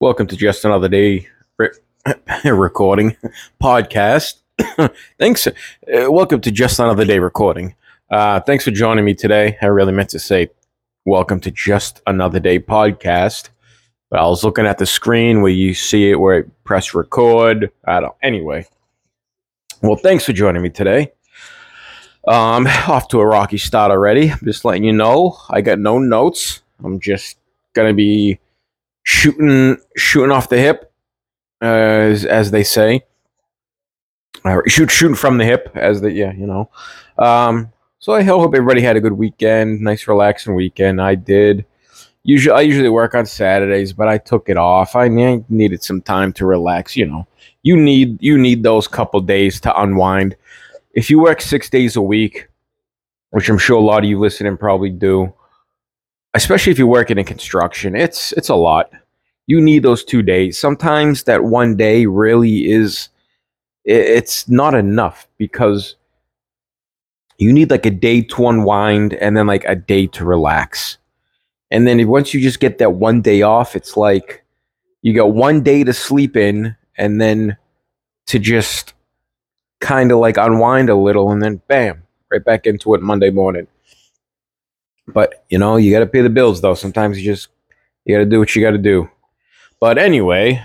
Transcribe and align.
Welcome 0.00 0.28
to 0.28 0.36
just 0.36 0.64
another 0.64 0.88
day 0.88 1.26
re- 1.56 1.70
recording 2.44 3.16
podcast. 3.60 4.34
thanks. 5.18 5.48
Uh, 5.48 5.52
welcome 6.08 6.40
to 6.42 6.52
just 6.52 6.78
another 6.78 7.04
day 7.04 7.18
recording. 7.18 7.74
Uh, 8.08 8.38
thanks 8.38 8.62
for 8.62 8.70
joining 8.70 9.04
me 9.04 9.14
today. 9.14 9.58
I 9.60 9.66
really 9.66 9.92
meant 9.92 10.10
to 10.10 10.20
say 10.20 10.50
welcome 11.04 11.40
to 11.40 11.50
just 11.50 12.00
another 12.06 12.38
day 12.38 12.60
podcast, 12.60 13.48
but 14.08 14.20
I 14.20 14.26
was 14.26 14.44
looking 14.44 14.66
at 14.66 14.78
the 14.78 14.86
screen 14.86 15.42
where 15.42 15.50
you 15.50 15.74
see 15.74 16.12
it 16.12 16.20
where 16.20 16.44
I 16.44 16.48
press 16.62 16.94
record. 16.94 17.72
I 17.84 17.98
don't. 17.98 18.14
Anyway, 18.22 18.68
well, 19.82 19.96
thanks 19.96 20.24
for 20.24 20.32
joining 20.32 20.62
me 20.62 20.70
today. 20.70 21.10
Um, 22.28 22.68
off 22.86 23.08
to 23.08 23.18
a 23.18 23.26
rocky 23.26 23.58
start 23.58 23.90
already. 23.90 24.32
Just 24.44 24.64
letting 24.64 24.84
you 24.84 24.92
know, 24.92 25.36
I 25.50 25.60
got 25.60 25.80
no 25.80 25.98
notes. 25.98 26.62
I'm 26.84 27.00
just 27.00 27.36
gonna 27.74 27.94
be 27.94 28.38
shooting 29.08 29.78
shooting 29.96 30.30
off 30.30 30.50
the 30.50 30.58
hip, 30.58 30.92
uh, 31.62 31.64
as, 31.64 32.26
as 32.26 32.50
they 32.50 32.62
say. 32.62 33.02
Uh, 34.44 34.60
shoot 34.66 34.90
shooting 34.90 35.16
from 35.16 35.38
the 35.38 35.44
hip, 35.46 35.70
as 35.74 36.02
the 36.02 36.12
yeah, 36.12 36.32
you 36.32 36.46
know. 36.46 36.68
Um, 37.16 37.72
so 38.00 38.12
I 38.12 38.22
hope 38.22 38.54
everybody 38.54 38.82
had 38.82 38.96
a 38.96 39.00
good 39.00 39.14
weekend, 39.14 39.80
nice 39.80 40.06
relaxing 40.06 40.54
weekend. 40.54 41.00
I 41.00 41.14
did. 41.14 41.64
Usually, 42.22 42.54
I 42.54 42.60
usually 42.60 42.90
work 42.90 43.14
on 43.14 43.24
Saturdays, 43.24 43.94
but 43.94 44.08
I 44.08 44.18
took 44.18 44.50
it 44.50 44.58
off. 44.58 44.94
I 44.94 45.08
needed 45.08 45.82
some 45.82 46.02
time 46.02 46.32
to 46.34 46.44
relax. 46.44 46.94
You 46.94 47.06
know, 47.06 47.26
you 47.62 47.78
need 47.78 48.22
you 48.22 48.36
need 48.36 48.62
those 48.62 48.86
couple 48.86 49.20
days 49.20 49.58
to 49.62 49.80
unwind. 49.80 50.36
If 50.92 51.08
you 51.08 51.18
work 51.18 51.40
six 51.40 51.70
days 51.70 51.96
a 51.96 52.02
week, 52.02 52.46
which 53.30 53.48
I'm 53.48 53.58
sure 53.58 53.78
a 53.78 53.80
lot 53.80 54.04
of 54.04 54.10
you 54.10 54.18
listening 54.18 54.58
probably 54.58 54.90
do, 54.90 55.32
especially 56.38 56.70
if 56.70 56.78
you're 56.78 56.86
working 56.86 57.18
in 57.18 57.24
construction, 57.24 57.96
it's 57.96 58.32
it's 58.32 58.48
a 58.48 58.54
lot. 58.54 58.92
You 59.48 59.60
need 59.60 59.82
those 59.82 60.04
two 60.04 60.22
days. 60.22 60.56
Sometimes 60.56 61.24
that 61.24 61.42
one 61.42 61.76
day 61.76 62.06
really 62.06 62.70
is 62.70 63.08
it's 63.84 64.48
not 64.48 64.74
enough 64.74 65.26
because 65.36 65.96
you 67.38 67.52
need 67.52 67.70
like 67.70 67.86
a 67.86 67.90
day 67.90 68.20
to 68.20 68.46
unwind 68.46 69.14
and 69.14 69.36
then 69.36 69.48
like 69.48 69.64
a 69.64 69.74
day 69.74 70.06
to 70.08 70.24
relax. 70.24 70.98
And 71.72 71.88
then 71.88 72.06
once 72.06 72.32
you 72.32 72.40
just 72.40 72.60
get 72.60 72.78
that 72.78 72.92
one 72.92 73.20
day 73.20 73.42
off, 73.42 73.74
it's 73.74 73.96
like 73.96 74.44
you 75.02 75.14
got 75.14 75.32
one 75.32 75.62
day 75.62 75.82
to 75.82 75.92
sleep 75.92 76.36
in 76.36 76.76
and 76.96 77.20
then 77.20 77.56
to 78.26 78.38
just 78.38 78.94
kind 79.80 80.12
of 80.12 80.18
like 80.18 80.36
unwind 80.36 80.88
a 80.88 80.94
little 80.94 81.32
and 81.32 81.42
then 81.42 81.60
bam, 81.66 82.02
right 82.30 82.44
back 82.44 82.64
into 82.66 82.94
it 82.94 83.02
Monday 83.02 83.30
morning. 83.30 83.66
But 85.08 85.44
you 85.48 85.58
know, 85.58 85.76
you 85.76 85.92
got 85.92 86.00
to 86.00 86.06
pay 86.06 86.20
the 86.20 86.30
bills 86.30 86.60
though. 86.60 86.74
Sometimes 86.74 87.18
you 87.18 87.24
just 87.24 87.48
you 88.04 88.14
got 88.14 88.20
to 88.20 88.26
do 88.26 88.38
what 88.38 88.54
you 88.54 88.62
got 88.62 88.72
to 88.72 88.78
do. 88.78 89.10
But 89.80 89.98
anyway, 89.98 90.62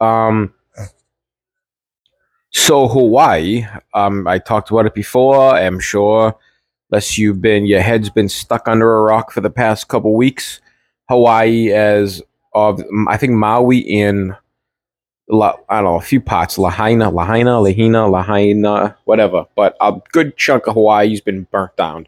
um, 0.00 0.52
so 2.50 2.88
Hawaii, 2.88 3.66
um, 3.94 4.26
I 4.26 4.38
talked 4.38 4.70
about 4.70 4.86
it 4.86 4.94
before. 4.94 5.54
I'm 5.54 5.80
sure, 5.80 6.36
unless 6.90 7.16
you've 7.18 7.40
been 7.40 7.66
your 7.66 7.80
head's 7.80 8.10
been 8.10 8.28
stuck 8.28 8.68
under 8.68 8.98
a 8.98 9.02
rock 9.02 9.32
for 9.32 9.40
the 9.40 9.50
past 9.50 9.88
couple 9.88 10.14
weeks. 10.14 10.60
Hawaii, 11.08 11.72
as 11.72 12.22
of 12.54 12.82
I 13.08 13.16
think 13.16 13.32
Maui 13.32 13.78
in 13.78 14.36
La, 15.28 15.54
I 15.68 15.76
don't 15.76 15.84
know, 15.84 15.96
a 15.96 16.02
few 16.02 16.20
parts, 16.20 16.58
Lahaina, 16.58 17.10
Lahaina, 17.10 17.52
Lahina, 17.52 18.10
Lahaina, 18.10 18.96
whatever. 19.04 19.46
But 19.56 19.76
a 19.80 19.94
good 20.12 20.36
chunk 20.36 20.66
of 20.66 20.74
Hawaii's 20.74 21.20
been 21.22 21.44
burnt 21.50 21.76
down 21.76 22.06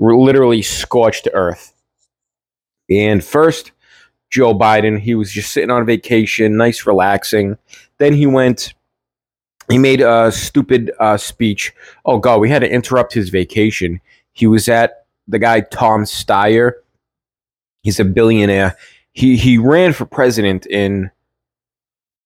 literally 0.00 0.62
scorched 0.62 1.28
earth. 1.32 1.74
And 2.90 3.22
first, 3.22 3.72
Joe 4.30 4.54
Biden, 4.54 4.98
he 4.98 5.14
was 5.14 5.32
just 5.32 5.52
sitting 5.52 5.70
on 5.70 5.86
vacation, 5.86 6.56
nice, 6.56 6.86
relaxing. 6.86 7.56
Then 7.98 8.14
he 8.14 8.26
went, 8.26 8.74
he 9.68 9.78
made 9.78 10.00
a 10.00 10.32
stupid 10.32 10.92
uh, 10.98 11.16
speech. 11.16 11.72
Oh, 12.04 12.18
God, 12.18 12.38
we 12.38 12.48
had 12.48 12.60
to 12.60 12.70
interrupt 12.70 13.12
his 13.12 13.28
vacation. 13.28 14.00
He 14.32 14.46
was 14.46 14.68
at 14.68 15.06
the 15.28 15.38
guy, 15.38 15.60
Tom 15.60 16.04
Steyer. 16.04 16.72
He's 17.82 18.00
a 18.00 18.04
billionaire. 18.04 18.76
He, 19.12 19.36
he 19.36 19.58
ran 19.58 19.92
for 19.92 20.06
president 20.06 20.66
in 20.66 21.10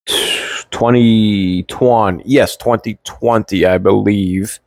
2020. 0.07 2.23
Yes, 2.27 2.57
2020, 2.57 3.65
I 3.65 3.79
believe. 3.79 4.61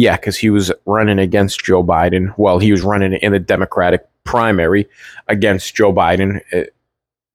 Yeah, 0.00 0.16
because 0.16 0.38
he 0.38 0.48
was 0.48 0.72
running 0.86 1.18
against 1.18 1.62
Joe 1.62 1.84
Biden. 1.84 2.32
Well, 2.38 2.58
he 2.58 2.72
was 2.72 2.80
running 2.80 3.12
in 3.12 3.32
the 3.32 3.38
Democratic 3.38 4.08
primary 4.24 4.88
against 5.28 5.74
Joe 5.74 5.92
Biden 5.92 6.40
uh, 6.54 6.64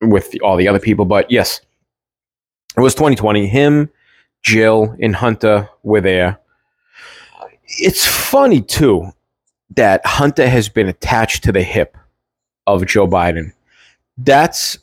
with 0.01 0.31
the, 0.31 0.39
all 0.39 0.57
the 0.57 0.67
other 0.67 0.79
people. 0.79 1.05
But 1.05 1.29
yes, 1.29 1.61
it 2.75 2.81
was 2.81 2.95
2020. 2.95 3.45
Him, 3.45 3.91
Jill, 4.41 4.95
and 4.99 5.15
Hunter 5.15 5.69
were 5.83 6.01
there. 6.01 6.39
It's 7.67 8.03
funny, 8.03 8.63
too, 8.63 9.11
that 9.75 10.03
Hunter 10.03 10.49
has 10.49 10.67
been 10.67 10.87
attached 10.87 11.43
to 11.43 11.51
the 11.51 11.61
hip 11.61 11.95
of 12.65 12.87
Joe 12.87 13.07
Biden. 13.07 13.53
That's, 14.17 14.79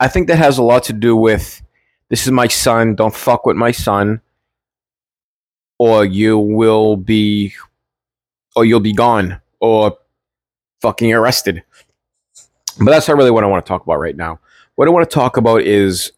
I 0.00 0.08
think 0.08 0.26
that 0.26 0.38
has 0.38 0.58
a 0.58 0.64
lot 0.64 0.82
to 0.84 0.92
do 0.92 1.14
with 1.14 1.62
this 2.08 2.26
is 2.26 2.32
my 2.32 2.48
son, 2.48 2.96
don't 2.96 3.14
fuck 3.14 3.46
with 3.46 3.56
my 3.56 3.70
son 3.70 4.20
or 5.80 6.04
you 6.04 6.38
will 6.38 6.94
be 6.94 7.54
or 8.54 8.66
you'll 8.66 8.80
be 8.80 8.92
gone 8.92 9.40
or 9.60 9.96
fucking 10.82 11.10
arrested. 11.10 11.62
But 12.78 12.90
that's 12.90 13.08
not 13.08 13.16
really 13.16 13.30
what 13.30 13.44
I 13.44 13.46
want 13.46 13.64
to 13.64 13.68
talk 13.68 13.82
about 13.82 13.98
right 13.98 14.14
now. 14.14 14.40
What 14.74 14.88
I 14.88 14.90
want 14.90 15.08
to 15.08 15.14
talk 15.14 15.38
about 15.38 15.62
is 15.62 16.12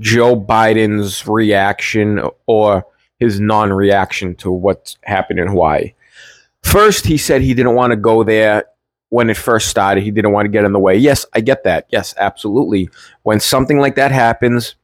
Joe 0.00 0.38
Biden's 0.38 1.26
reaction 1.26 2.20
or 2.44 2.84
his 3.18 3.40
non 3.40 3.72
reaction 3.72 4.34
to 4.36 4.50
what's 4.50 4.98
happened 5.04 5.38
in 5.38 5.48
Hawaii. 5.48 5.94
First, 6.62 7.06
he 7.06 7.16
said 7.16 7.40
he 7.40 7.54
didn't 7.54 7.76
want 7.76 7.92
to 7.92 7.96
go 7.96 8.22
there 8.22 8.66
when 9.08 9.30
it 9.30 9.38
first 9.38 9.68
started. 9.68 10.04
He 10.04 10.10
didn't 10.10 10.32
want 10.32 10.44
to 10.44 10.50
get 10.50 10.66
in 10.66 10.72
the 10.74 10.78
way. 10.78 10.94
Yes, 10.98 11.24
I 11.32 11.40
get 11.40 11.64
that. 11.64 11.86
Yes, 11.88 12.14
absolutely. 12.18 12.90
When 13.22 13.40
something 13.40 13.78
like 13.78 13.94
that 13.94 14.12
happens, 14.12 14.74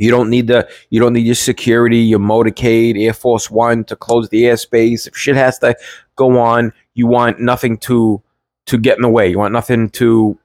you 0.00 0.10
don't 0.10 0.30
need 0.30 0.46
the 0.46 0.68
you 0.88 0.98
don't 0.98 1.12
need 1.12 1.26
your 1.26 1.34
security, 1.34 1.98
your 1.98 2.18
motorcade, 2.18 3.00
Air 3.00 3.12
Force 3.12 3.50
One 3.50 3.84
to 3.84 3.96
close 3.96 4.28
the 4.30 4.44
airspace. 4.44 5.06
If 5.06 5.16
shit 5.16 5.36
has 5.36 5.58
to 5.58 5.76
go 6.16 6.38
on, 6.38 6.72
you 6.94 7.06
want 7.06 7.38
nothing 7.38 7.76
to 7.78 8.22
to 8.66 8.78
get 8.78 8.96
in 8.96 9.02
the 9.02 9.08
way. 9.08 9.28
You 9.28 9.38
want 9.38 9.52
nothing 9.52 9.90
to 9.90 10.38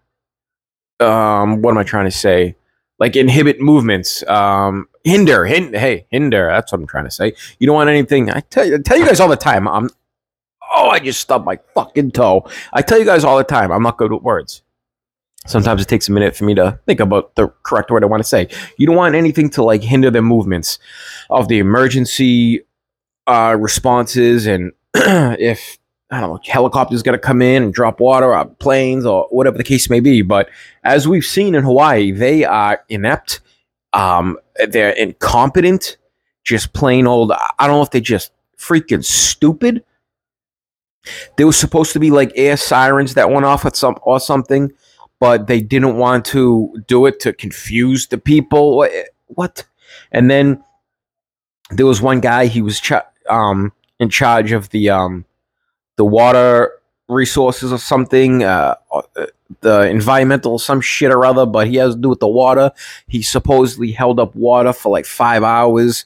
um 1.00 1.62
what 1.62 1.72
am 1.72 1.78
I 1.78 1.84
trying 1.84 2.06
to 2.06 2.12
say? 2.12 2.56
Like 3.00 3.16
inhibit 3.16 3.62
movements. 3.62 4.28
Um 4.28 4.90
hinder, 5.06 5.46
hinder 5.46 5.80
hey, 5.80 6.06
hinder. 6.10 6.48
That's 6.48 6.72
what 6.74 6.82
I'm 6.82 6.88
trying 6.88 7.06
to 7.06 7.12
say. 7.12 7.34
You 7.58 7.68
don't 7.68 7.76
want 7.76 7.90
anything. 7.90 8.30
I 8.30 8.42
tell 8.42 8.66
you 8.66 8.76
I 8.76 8.80
tell 8.80 8.98
you 8.98 9.06
guys 9.06 9.22
all 9.22 9.30
the 9.30 9.38
time. 9.38 9.70
I'm 9.70 9.90
oh, 10.74 10.90
I 10.90 11.00
just 11.00 11.22
stubbed 11.22 11.46
my 11.46 11.60
fucking 11.74 12.12
toe. 12.12 12.46
I 12.74 12.82
tell 12.82 13.00
you 13.00 13.06
guys 13.06 13.24
all 13.24 13.38
the 13.38 13.46
time, 13.46 13.72
I'm 13.72 13.84
not 13.84 13.98
good 13.98 14.12
with 14.12 14.22
words. 14.22 14.64
Sometimes 15.46 15.82
it 15.82 15.88
takes 15.88 16.10
a 16.10 16.12
minute 16.12 16.36
for 16.36 16.44
me 16.44 16.56
to 16.56 16.80
think 16.88 17.00
about 17.00 17.36
the 17.36 17.50
correct 17.64 17.92
word 17.92 18.04
I 18.04 18.08
want 18.08 18.22
to 18.22 18.28
say. 18.28 18.50
You 18.78 18.88
don't 18.88 18.96
want 18.96 19.16
anything 19.16 19.50
to 19.52 19.64
like 19.64 19.84
hinder 19.84 20.10
the 20.10 20.22
movements 20.22 20.80
of 21.30 21.48
the 21.48 21.60
emergency 21.60 22.62
uh, 23.28 23.56
responses, 23.60 24.48
and 24.48 24.72
if 24.96 25.78
I 26.10 26.20
don't 26.20 26.30
know, 26.32 26.40
helicopters 26.46 27.04
going 27.04 27.18
to 27.18 27.20
come 27.20 27.42
in 27.42 27.64
and 27.64 27.74
drop 27.74 28.00
water, 28.00 28.36
or 28.36 28.46
planes, 28.46 29.06
or 29.06 29.28
whatever 29.30 29.58
the 29.58 29.64
case 29.64 29.90
may 29.90 30.00
be. 30.00 30.24
But 30.24 30.50
as 30.84 31.08
we've 31.08 31.26
seen 31.26 31.54
in 31.56 31.64
Hawaii, 31.64 32.12
they 32.12 32.44
are 32.44 32.84
inept. 32.90 33.42
Um, 33.94 34.38
they're 34.68 34.92
incompetent, 34.92 35.98
just 36.44 36.74
plain 36.74 37.08
old. 37.08 37.32
I 37.32 37.68
don't 37.68 37.78
know 37.78 37.82
if 37.84 37.92
they're 37.92 38.02
just 38.02 38.32
freaking 38.58 39.06
stupid. 39.06 39.84
There 41.38 41.46
was 41.46 41.58
supposed 41.58 41.94
to 41.94 42.00
be 42.00 42.10
like 42.10 42.32
air 42.36 42.58
sirens 42.58 43.14
that 43.14 43.30
went 43.30 43.46
off 43.46 43.66
at 43.66 43.76
some 43.76 43.98
or 44.02 44.20
something 44.20 44.72
but 45.20 45.48
they 45.48 45.62
didn't 45.62 45.98
want 45.98 46.26
to 46.26 46.84
do 46.88 47.06
it 47.06 47.20
to 47.22 47.34
confuse 47.34 48.08
the 48.08 48.18
people. 48.18 48.88
What? 49.28 49.66
And 50.12 50.30
then 50.30 50.64
there 51.72 51.86
was 51.86 52.02
one 52.02 52.20
guy. 52.20 52.48
He 52.48 52.62
was 52.62 52.82
um, 53.30 53.72
in 54.00 54.10
charge 54.10 54.52
of 54.52 54.70
the 54.70 54.90
um, 54.90 55.26
the 55.98 56.06
water 56.06 56.72
resources 57.08 57.72
or 57.72 57.78
something. 57.78 58.44
Uh, 58.44 58.76
uh, 58.92 59.26
the 59.62 59.82
environmental 59.90 60.58
some 60.58 60.82
shit 60.82 61.12
or 61.12 61.26
other, 61.26 61.46
but 61.46 61.68
he 61.68 61.76
has 61.76 61.96
to 61.96 62.02
do 62.02 62.10
with 62.10 62.20
the 62.20 62.28
water. 62.28 62.72
He 63.08 63.22
supposedly 63.22 63.92
held 63.92 64.20
up 64.20 64.36
water 64.36 64.74
for 64.74 64.92
like 64.92 65.06
five 65.06 65.44
hours 65.44 66.06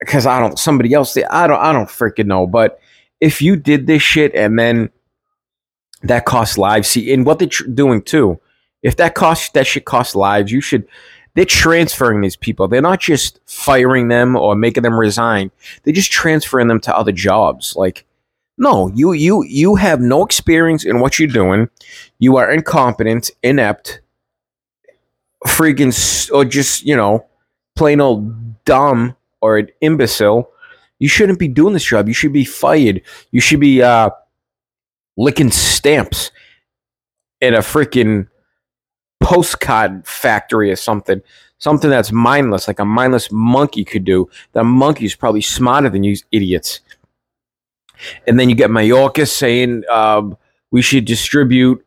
because 0.00 0.26
I 0.26 0.40
don't 0.40 0.58
somebody 0.58 0.94
else. 0.94 1.16
I 1.30 1.46
don't 1.46 1.60
I 1.60 1.72
don't 1.72 1.88
freaking 1.88 2.26
know. 2.26 2.46
But 2.46 2.80
if 3.20 3.42
you 3.42 3.56
did 3.56 3.86
this 3.86 4.02
shit 4.02 4.34
and 4.34 4.58
then 4.58 4.90
that 6.02 6.24
costs 6.26 6.58
lives. 6.58 6.88
See, 6.88 7.12
and 7.12 7.26
what 7.26 7.38
they're 7.38 7.48
tr- 7.48 7.66
doing 7.68 8.02
too, 8.02 8.40
if 8.82 8.96
that 8.96 9.14
costs 9.14 9.50
that 9.50 9.66
should 9.66 9.84
cost 9.84 10.16
lives, 10.16 10.52
you 10.52 10.60
should. 10.60 10.86
They're 11.34 11.44
transferring 11.44 12.20
these 12.20 12.36
people. 12.36 12.68
They're 12.68 12.82
not 12.82 13.00
just 13.00 13.40
firing 13.46 14.08
them 14.08 14.36
or 14.36 14.56
making 14.56 14.82
them 14.82 14.98
resign. 14.98 15.50
They're 15.84 15.94
just 15.94 16.10
transferring 16.10 16.68
them 16.68 16.80
to 16.80 16.96
other 16.96 17.12
jobs. 17.12 17.76
Like, 17.76 18.04
no, 18.58 18.90
you 18.94 19.12
you 19.12 19.44
you 19.44 19.76
have 19.76 20.00
no 20.00 20.24
experience 20.24 20.84
in 20.84 21.00
what 21.00 21.18
you're 21.18 21.28
doing. 21.28 21.68
You 22.18 22.36
are 22.38 22.50
incompetent, 22.50 23.30
inept. 23.42 24.00
freaking 25.46 25.92
or 26.32 26.44
just 26.44 26.84
you 26.84 26.96
know 26.96 27.24
plain 27.76 28.00
old 28.00 28.64
dumb 28.64 29.16
or 29.40 29.58
an 29.58 29.68
imbecile, 29.80 30.50
you 30.98 31.08
shouldn't 31.08 31.38
be 31.38 31.48
doing 31.48 31.74
this 31.74 31.84
job. 31.84 32.08
You 32.08 32.14
should 32.14 32.32
be 32.32 32.44
fired. 32.44 33.02
You 33.30 33.40
should 33.40 33.60
be 33.60 33.82
uh, 33.82 34.10
licking 35.18 35.50
stamps 35.50 36.30
in 37.40 37.52
a 37.52 37.58
freaking 37.58 38.28
postcard 39.20 40.06
factory 40.06 40.70
or 40.70 40.76
something. 40.76 41.20
Something 41.58 41.90
that's 41.90 42.12
mindless, 42.12 42.68
like 42.68 42.78
a 42.78 42.84
mindless 42.84 43.30
monkey 43.32 43.84
could 43.84 44.04
do. 44.04 44.30
That 44.52 44.64
monkey's 44.64 45.16
probably 45.16 45.40
smarter 45.40 45.90
than 45.90 46.04
you 46.04 46.16
idiots. 46.30 46.80
And 48.28 48.38
then 48.38 48.48
you 48.48 48.54
get 48.54 48.70
Mayorkas 48.70 49.28
saying 49.28 49.82
um, 49.90 50.38
we 50.70 50.82
should 50.82 51.04
distribute. 51.04 51.84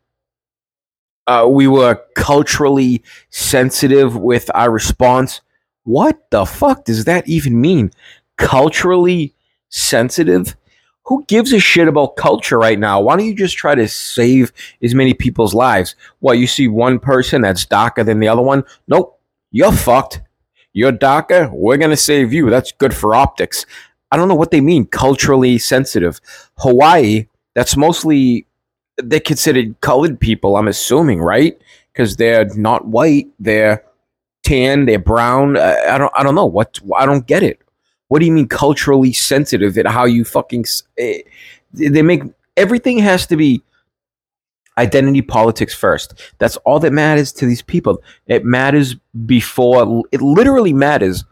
Uh, 1.25 1.47
we 1.49 1.67
were 1.67 2.01
culturally 2.15 3.01
sensitive 3.29 4.17
with 4.17 4.51
our 4.53 4.69
response. 4.69 5.39
What 5.83 6.29
the 6.31 6.45
fuck 6.45 6.83
does 6.83 7.05
that 7.05 7.29
even 7.29 7.61
mean? 7.61 7.91
Culturally 8.37 9.33
sensitive? 9.69 10.57
Who 11.05 11.25
gives 11.27 11.51
a 11.51 11.59
shit 11.59 11.87
about 11.87 12.15
culture 12.15 12.57
right 12.57 12.77
now? 12.77 13.01
Why 13.01 13.17
don't 13.17 13.25
you 13.25 13.35
just 13.35 13.57
try 13.57 13.75
to 13.75 13.87
save 13.87 14.53
as 14.83 14.93
many 14.93 15.13
people's 15.13 15.53
lives? 15.53 15.95
Well, 16.21 16.35
you 16.35 16.47
see 16.47 16.67
one 16.67 16.99
person 16.99 17.41
that's 17.41 17.65
darker 17.65 18.03
than 18.03 18.19
the 18.19 18.27
other 18.27 18.41
one? 18.41 18.63
Nope, 18.87 19.19
you're 19.51 19.71
fucked. 19.71 20.21
You're 20.73 20.91
darker, 20.93 21.49
we're 21.51 21.77
gonna 21.77 21.97
save 21.97 22.31
you. 22.31 22.49
That's 22.49 22.71
good 22.71 22.93
for 22.93 23.13
optics. 23.13 23.65
I 24.11 24.17
don't 24.17 24.27
know 24.27 24.35
what 24.35 24.51
they 24.51 24.61
mean, 24.61 24.85
culturally 24.85 25.57
sensitive. 25.57 26.21
Hawaii, 26.57 27.27
that's 27.55 27.75
mostly 27.75 28.45
they're 28.97 29.19
considered 29.19 29.79
colored 29.81 30.19
people, 30.19 30.55
I'm 30.55 30.67
assuming, 30.67 31.21
right? 31.21 31.59
Because 31.91 32.15
they're 32.15 32.45
not 32.55 32.87
white, 32.87 33.27
they're 33.39 33.83
tan, 34.43 34.85
they're 34.85 34.99
brown. 34.99 35.57
I, 35.57 35.95
I 35.95 35.97
don't 35.97 36.11
I 36.15 36.23
don't 36.23 36.35
know 36.35 36.45
what 36.45 36.79
I 36.95 37.05
don't 37.05 37.25
get 37.25 37.43
it. 37.43 37.60
What 38.11 38.19
do 38.19 38.25
you 38.25 38.33
mean 38.33 38.49
culturally 38.49 39.13
sensitive 39.13 39.77
at 39.77 39.87
how 39.87 40.03
you 40.03 40.25
fucking 40.25 40.65
s- 40.65 40.83
eh, 40.97 41.19
they 41.71 42.01
make 42.01 42.23
everything 42.57 42.97
has 42.97 43.25
to 43.27 43.37
be 43.37 43.63
identity 44.77 45.21
politics 45.21 45.73
first. 45.73 46.19
That's 46.37 46.57
all 46.57 46.77
that 46.79 46.91
matters 46.91 47.31
to 47.33 47.45
these 47.45 47.61
people. 47.61 48.03
It 48.27 48.43
matters 48.43 48.95
before 49.25 50.03
it 50.11 50.21
literally 50.21 50.73
matters 50.73 51.23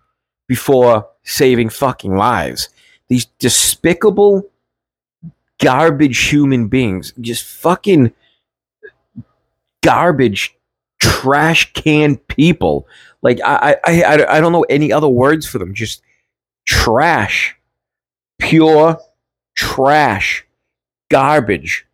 before 0.48 1.06
saving 1.24 1.68
fucking 1.68 2.16
lives. 2.16 2.70
These 3.10 3.26
despicable 3.40 4.50
garbage 5.62 6.30
human 6.30 6.70
beings, 6.70 7.12
just 7.20 7.44
fucking 7.44 8.14
garbage 9.84 10.56
trash 11.02 11.74
can 11.74 12.16
people. 12.16 12.88
Like 13.22 13.42
I, 13.44 13.76
I, 13.86 14.02
I, 14.04 14.38
I 14.38 14.40
don't 14.40 14.54
know 14.54 14.66
any 14.70 14.94
other 14.94 15.10
words 15.10 15.46
for 15.46 15.58
them. 15.60 15.74
Just 15.74 16.02
trash, 16.70 17.56
pure 18.38 19.00
trash, 19.56 20.46
garbage. 21.10 21.88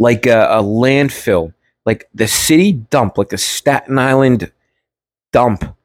Like 0.00 0.26
a, 0.26 0.46
a 0.50 0.62
landfill, 0.62 1.54
like 1.86 2.08
the 2.14 2.28
city 2.28 2.72
dump, 2.72 3.16
like 3.18 3.30
the 3.30 3.38
Staten 3.38 3.98
Island 3.98 4.52
dump. 5.32 5.76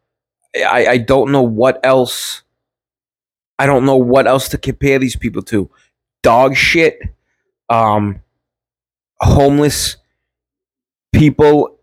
I, 0.55 0.85
I 0.87 0.97
don't 0.97 1.31
know 1.31 1.41
what 1.41 1.79
else. 1.83 2.43
I 3.57 3.65
don't 3.65 3.85
know 3.85 3.97
what 3.97 4.27
else 4.27 4.49
to 4.49 4.57
compare 4.57 4.99
these 4.99 5.15
people 5.15 5.41
to. 5.43 5.69
Dog 6.21 6.55
shit, 6.55 6.99
um, 7.69 8.21
homeless 9.19 9.97
people 11.11 11.79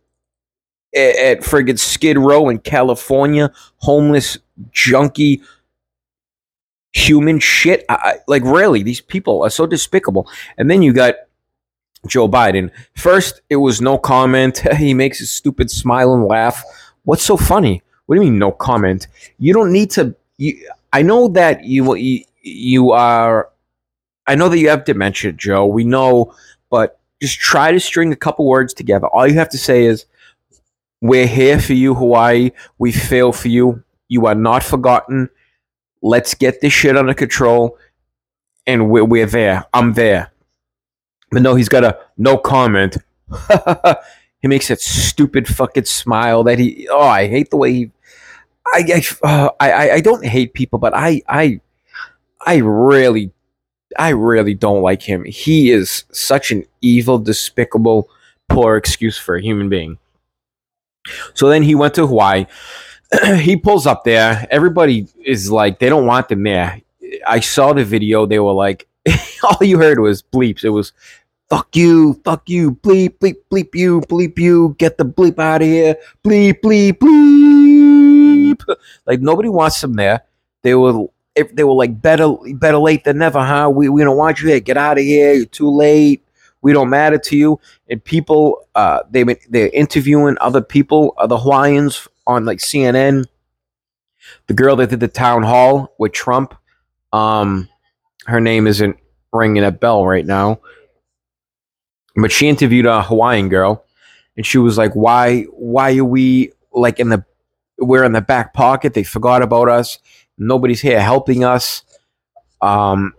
at, 0.95 1.17
at 1.17 1.41
friggin' 1.41 1.79
Skid 1.79 2.17
Row 2.17 2.49
in 2.49 2.59
California, 2.59 3.53
homeless 3.79 4.39
junkie 4.71 5.43
human 6.93 7.39
shit. 7.39 7.85
I, 7.89 7.95
I, 7.95 8.15
like 8.27 8.43
really, 8.45 8.83
these 8.83 9.01
people 9.01 9.43
are 9.43 9.51
so 9.51 9.67
despicable. 9.67 10.29
And 10.59 10.71
then 10.71 10.83
you 10.83 10.93
got 10.93 11.15
Joe 12.07 12.29
Biden. 12.29 12.71
First, 12.97 13.43
it 13.51 13.57
was 13.57 13.81
no 13.81 13.99
comment. 13.99 14.59
he 14.77 14.95
makes 14.95 15.21
a 15.21 15.27
stupid 15.27 15.71
smile 15.71 16.15
and 16.15 16.25
laugh. 16.25 16.63
What's 17.05 17.23
so 17.23 17.37
funny? 17.37 17.83
What 18.07 18.17
do 18.17 18.23
you 18.23 18.31
mean 18.31 18.39
no 18.39 18.53
comment? 18.53 19.07
You 19.39 19.53
don't 19.53 19.73
need 19.73 19.91
to. 19.93 20.15
You, 20.37 20.69
I 20.93 21.03
know 21.03 21.29
that 21.29 21.65
you, 21.65 21.95
you 21.95 22.25
you 22.43 22.91
are. 22.91 23.51
I 24.27 24.35
know 24.35 24.49
that 24.49 24.59
you 24.59 24.69
have 24.69 24.85
dementia, 24.85 25.33
Joe. 25.33 25.67
We 25.67 25.85
know, 25.85 26.35
but 26.71 26.99
just 27.23 27.39
try 27.39 27.73
to 27.73 27.81
string 27.81 28.13
a 28.13 28.17
couple 28.17 28.47
words 28.47 28.75
together. 28.75 29.07
All 29.09 29.27
you 29.27 29.35
have 29.35 29.51
to 29.51 29.59
say 29.59 29.85
is, 29.85 30.07
"We're 31.01 31.27
here 31.27 31.61
for 31.61 31.75
you, 31.75 31.95
Hawaii. 31.95 32.51
We 32.79 32.93
fail 32.93 33.33
for 33.33 33.49
you. 33.49 33.85
You 34.09 34.27
are 34.27 34.35
not 34.35 34.65
forgotten. 34.65 35.31
Let's 36.03 36.35
get 36.35 36.61
this 36.61 36.73
shit 36.73 36.97
under 36.97 37.15
control." 37.15 37.79
And 38.67 38.91
we're, 38.91 39.05
we're 39.05 39.27
there. 39.27 39.65
I'm 39.73 39.95
there. 39.95 40.33
But 41.31 41.43
no, 41.43 41.55
he's 41.55 41.69
got 41.69 41.85
a 41.85 41.99
no 42.17 42.37
comment. 42.37 42.99
he 44.43 44.49
makes 44.49 44.69
that 44.69 44.81
stupid 44.81 45.49
fucking 45.49 45.85
smile 45.85 46.45
that 46.45 46.59
he. 46.59 46.89
Oh, 46.91 47.01
I 47.01 47.29
hate 47.29 47.51
the 47.51 47.57
way 47.57 47.73
he. 47.73 47.91
I 48.67 49.03
I, 49.23 49.27
uh, 49.27 49.51
I 49.61 49.91
I 49.93 50.01
don't 50.01 50.25
hate 50.25 50.55
people, 50.55 50.79
but 50.79 50.95
I 50.95 51.23
I 51.29 51.61
I 52.45 52.57
really 52.57 53.33
I 53.99 54.11
really 54.11 54.55
don't 54.55 54.83
like 54.83 55.03
him. 55.03 55.25
He 55.25 55.71
is 55.71 56.05
such 56.13 56.51
an 56.51 56.65
evil, 56.81 57.19
despicable, 57.19 58.09
poor 58.49 58.77
excuse 58.77 59.19
for 59.19 59.37
a 59.37 59.43
human 59.43 59.69
being. 59.69 59.99
So 61.35 61.49
then 61.49 61.63
he 61.63 61.75
went 61.75 61.95
to 61.95 62.07
Hawaii. 62.07 62.47
he 63.37 63.57
pulls 63.57 63.87
up 63.87 64.05
there. 64.05 64.47
Everybody 64.51 65.09
is 65.25 65.51
like, 65.51 65.79
they 65.79 65.89
don't 65.89 66.07
want 66.07 66.29
them 66.29 66.43
there. 66.43 66.81
I 67.27 67.41
saw 67.41 67.73
the 67.73 67.85
video. 67.85 68.27
They 68.27 68.39
were 68.39 68.53
like, 68.53 68.87
all 69.45 69.67
you 69.67 69.79
heard 69.79 69.99
was 69.99 70.23
bleeps. 70.23 70.65
It 70.65 70.71
was 70.71 70.93
fuck 71.49 71.75
you, 71.75 72.21
fuck 72.25 72.49
you, 72.49 72.73
bleep, 72.77 73.19
bleep, 73.19 73.37
bleep 73.51 73.75
you, 73.75 74.01
bleep 74.03 74.39
you, 74.39 74.77
get 74.79 74.97
the 74.97 75.05
bleep 75.05 75.39
out 75.39 75.63
of 75.63 75.67
here, 75.67 75.97
bleep, 76.25 76.61
bleep, 76.61 76.93
bleep. 76.95 77.41
Like 79.07 79.21
nobody 79.21 79.49
wants 79.49 79.81
them 79.81 79.95
there. 79.95 80.23
They 80.63 80.75
were 80.75 81.07
if 81.35 81.55
they 81.55 81.65
were 81.65 81.73
like 81.73 82.01
better 82.01 82.35
better 82.55 82.79
late 82.79 83.05
than 83.05 83.19
never, 83.19 83.41
huh? 83.41 83.71
We 83.73 83.89
we 83.89 84.03
don't 84.03 84.17
want 84.17 84.41
you 84.41 84.49
here. 84.49 84.61
Get 84.61 84.77
out 84.77 84.99
of 84.99 85.05
here. 85.05 85.33
You're 85.33 85.47
too 85.47 85.71
late. 85.71 86.23
We 86.63 86.73
don't 86.73 86.91
matter 86.91 87.19
to 87.19 87.37
you. 87.37 87.61
And 87.89 88.03
people, 88.05 88.67
uh, 88.75 89.01
they 89.11 89.25
they're 89.49 89.71
interviewing 89.71 90.37
other 90.41 90.61
people, 90.61 91.15
other 91.17 91.37
Hawaiians 91.37 92.07
on 92.31 92.45
like 92.45 92.59
CNN. 92.59 93.27
The 94.47 94.55
girl 94.55 94.77
that 94.77 94.91
did 94.91 95.01
the 95.01 95.09
town 95.09 95.43
hall 95.43 95.95
with 95.99 96.13
Trump, 96.13 96.55
um, 97.13 97.69
her 98.27 98.41
name 98.41 98.67
isn't 98.67 98.97
ringing 99.33 99.65
a 99.65 99.71
bell 99.71 100.07
right 100.07 100.27
now 100.27 100.61
but 102.17 102.33
she 102.33 102.49
interviewed 102.49 102.87
a 102.87 103.03
Hawaiian 103.03 103.49
girl, 103.49 103.85
and 104.37 104.45
she 104.45 104.59
was 104.59 104.79
like, 104.79 104.95
"Why? 104.95 105.43
Why 105.45 105.97
are 105.97 106.05
we 106.05 106.53
like 106.73 107.01
in 107.01 107.09
the? 107.09 107.25
We're 107.79 108.05
in 108.05 108.13
the 108.13 108.21
back 108.21 108.53
pocket. 108.53 108.95
They 108.95 109.05
forgot 109.05 109.43
about 109.43 109.69
us. 109.69 109.99
Nobody's 110.39 110.81
here 110.81 111.01
helping 111.01 111.45
us." 111.45 111.83
Um, 112.61 113.15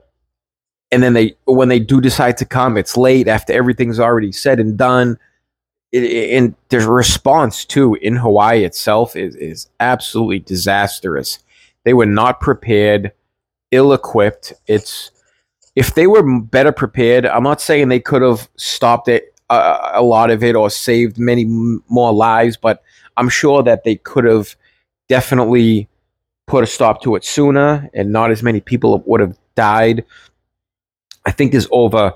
and 0.92 1.02
then 1.02 1.14
they, 1.14 1.36
when 1.46 1.70
they 1.70 1.80
do 1.80 2.02
decide 2.02 2.38
to 2.38 2.46
come, 2.46 2.78
it's 2.78 2.98
late 2.98 3.28
after 3.28 3.54
everything's 3.54 4.00
already 4.00 4.32
said 4.32 4.60
and 4.60 4.78
done. 4.78 5.18
And 5.94 6.56
their 6.70 6.90
response 6.90 7.66
too 7.66 7.96
in 7.96 8.16
Hawaii 8.16 8.64
itself 8.64 9.16
is 9.16 9.36
is 9.36 9.68
absolutely 9.80 10.40
disastrous. 10.40 11.40
They 11.84 11.94
were 11.94 12.06
not 12.06 12.40
prepared, 12.40 13.12
ill 13.72 13.92
equipped. 13.92 14.54
It's 14.68 15.12
if 15.76 15.96
they 15.96 16.08
were 16.08 16.40
better 16.42 16.72
prepared, 16.72 17.26
I'm 17.26 17.44
not 17.44 17.62
saying 17.62 17.90
they 17.90 18.00
could 18.00 18.22
have 18.22 18.50
stopped 18.56 19.08
it 19.08 19.34
uh, 19.50 19.92
a 19.94 20.02
lot 20.02 20.32
of 20.32 20.44
it 20.44 20.56
or 20.56 20.70
saved 20.70 21.18
many 21.18 21.44
more 21.46 22.14
lives, 22.14 22.56
but 22.56 22.82
I'm 23.18 23.30
sure 23.30 23.62
that 23.64 23.84
they 23.84 23.96
could 23.98 24.24
have 24.24 24.56
definitely 25.10 25.90
put 26.48 26.64
a 26.64 26.68
stop 26.68 27.02
to 27.04 27.16
it 27.16 27.26
sooner, 27.26 27.90
and 27.94 28.12
not 28.12 28.32
as 28.32 28.42
many 28.42 28.62
people 28.62 29.04
would 29.06 29.20
have 29.20 29.38
died. 29.56 30.06
I 31.26 31.32
think 31.32 31.52
there's 31.52 31.68
over. 31.72 32.14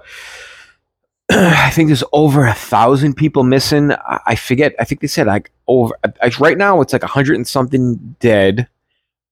I 1.31 1.71
think 1.71 1.89
there's 1.89 2.03
over 2.13 2.45
a 2.45 2.53
thousand 2.53 3.15
people 3.15 3.43
missing. 3.43 3.91
I, 3.91 4.35
forget. 4.35 4.75
I 4.79 4.83
think 4.83 5.01
they 5.01 5.07
said 5.07 5.27
like 5.27 5.51
over. 5.67 5.97
Right 6.39 6.57
now, 6.57 6.81
it's 6.81 6.93
like 6.93 7.03
a 7.03 7.07
hundred 7.07 7.35
and 7.35 7.47
something 7.47 8.15
dead. 8.19 8.67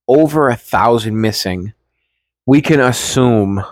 Over 0.08 0.50
a 0.50 0.56
thousand 0.56 1.22
missing. 1.22 1.74
We 2.46 2.62
can 2.62 2.80
assume 2.80 3.64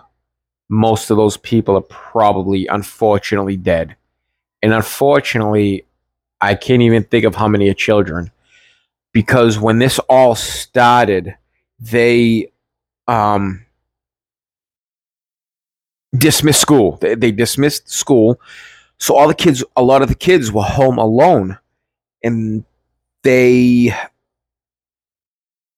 most 0.70 1.10
of 1.10 1.18
those 1.18 1.36
people 1.36 1.75
are 1.75 1.82
probably 1.82 2.68
unfortunately 2.68 3.58
dead. 3.58 3.98
And 4.62 4.72
unfortunately, 4.72 5.86
I 6.40 6.56
can't 6.56 6.82
even 6.82 7.04
think 7.04 7.25
of 7.25 7.36
how 7.36 7.48
many 7.48 7.70
are 7.70 7.74
children. 7.74 8.32
Because 9.12 9.60
when 9.60 9.80
this 9.80 10.00
all 10.08 10.36
started, 10.36 11.36
they 11.80 12.51
um, 13.08 13.66
dismissed 16.15 16.62
school. 16.62 16.98
They, 16.98 17.15
they 17.15 17.32
dismissed 17.32 17.89
school. 17.89 18.39
So 18.98 19.15
all 19.15 19.27
the 19.27 19.36
kids, 19.36 19.63
a 19.75 19.84
lot 19.84 20.01
of 20.01 20.10
the 20.10 20.15
kids 20.15 20.51
were 20.51 20.63
home 20.63 20.98
alone. 20.98 21.58
And 22.24 22.65
they 23.24 23.94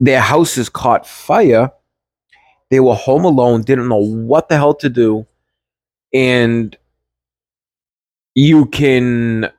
their 0.04 0.20
houses 0.20 0.68
caught 0.68 1.08
fire. 1.08 1.72
They 2.70 2.82
were 2.82 2.96
home 2.96 3.24
alone, 3.24 3.62
didn't 3.62 3.88
know 3.88 4.04
what 4.04 4.50
the 4.50 4.58
hell 4.58 4.74
to 4.76 4.90
do, 4.90 5.26
and 6.14 6.76
you 8.36 8.66
can 8.66 9.50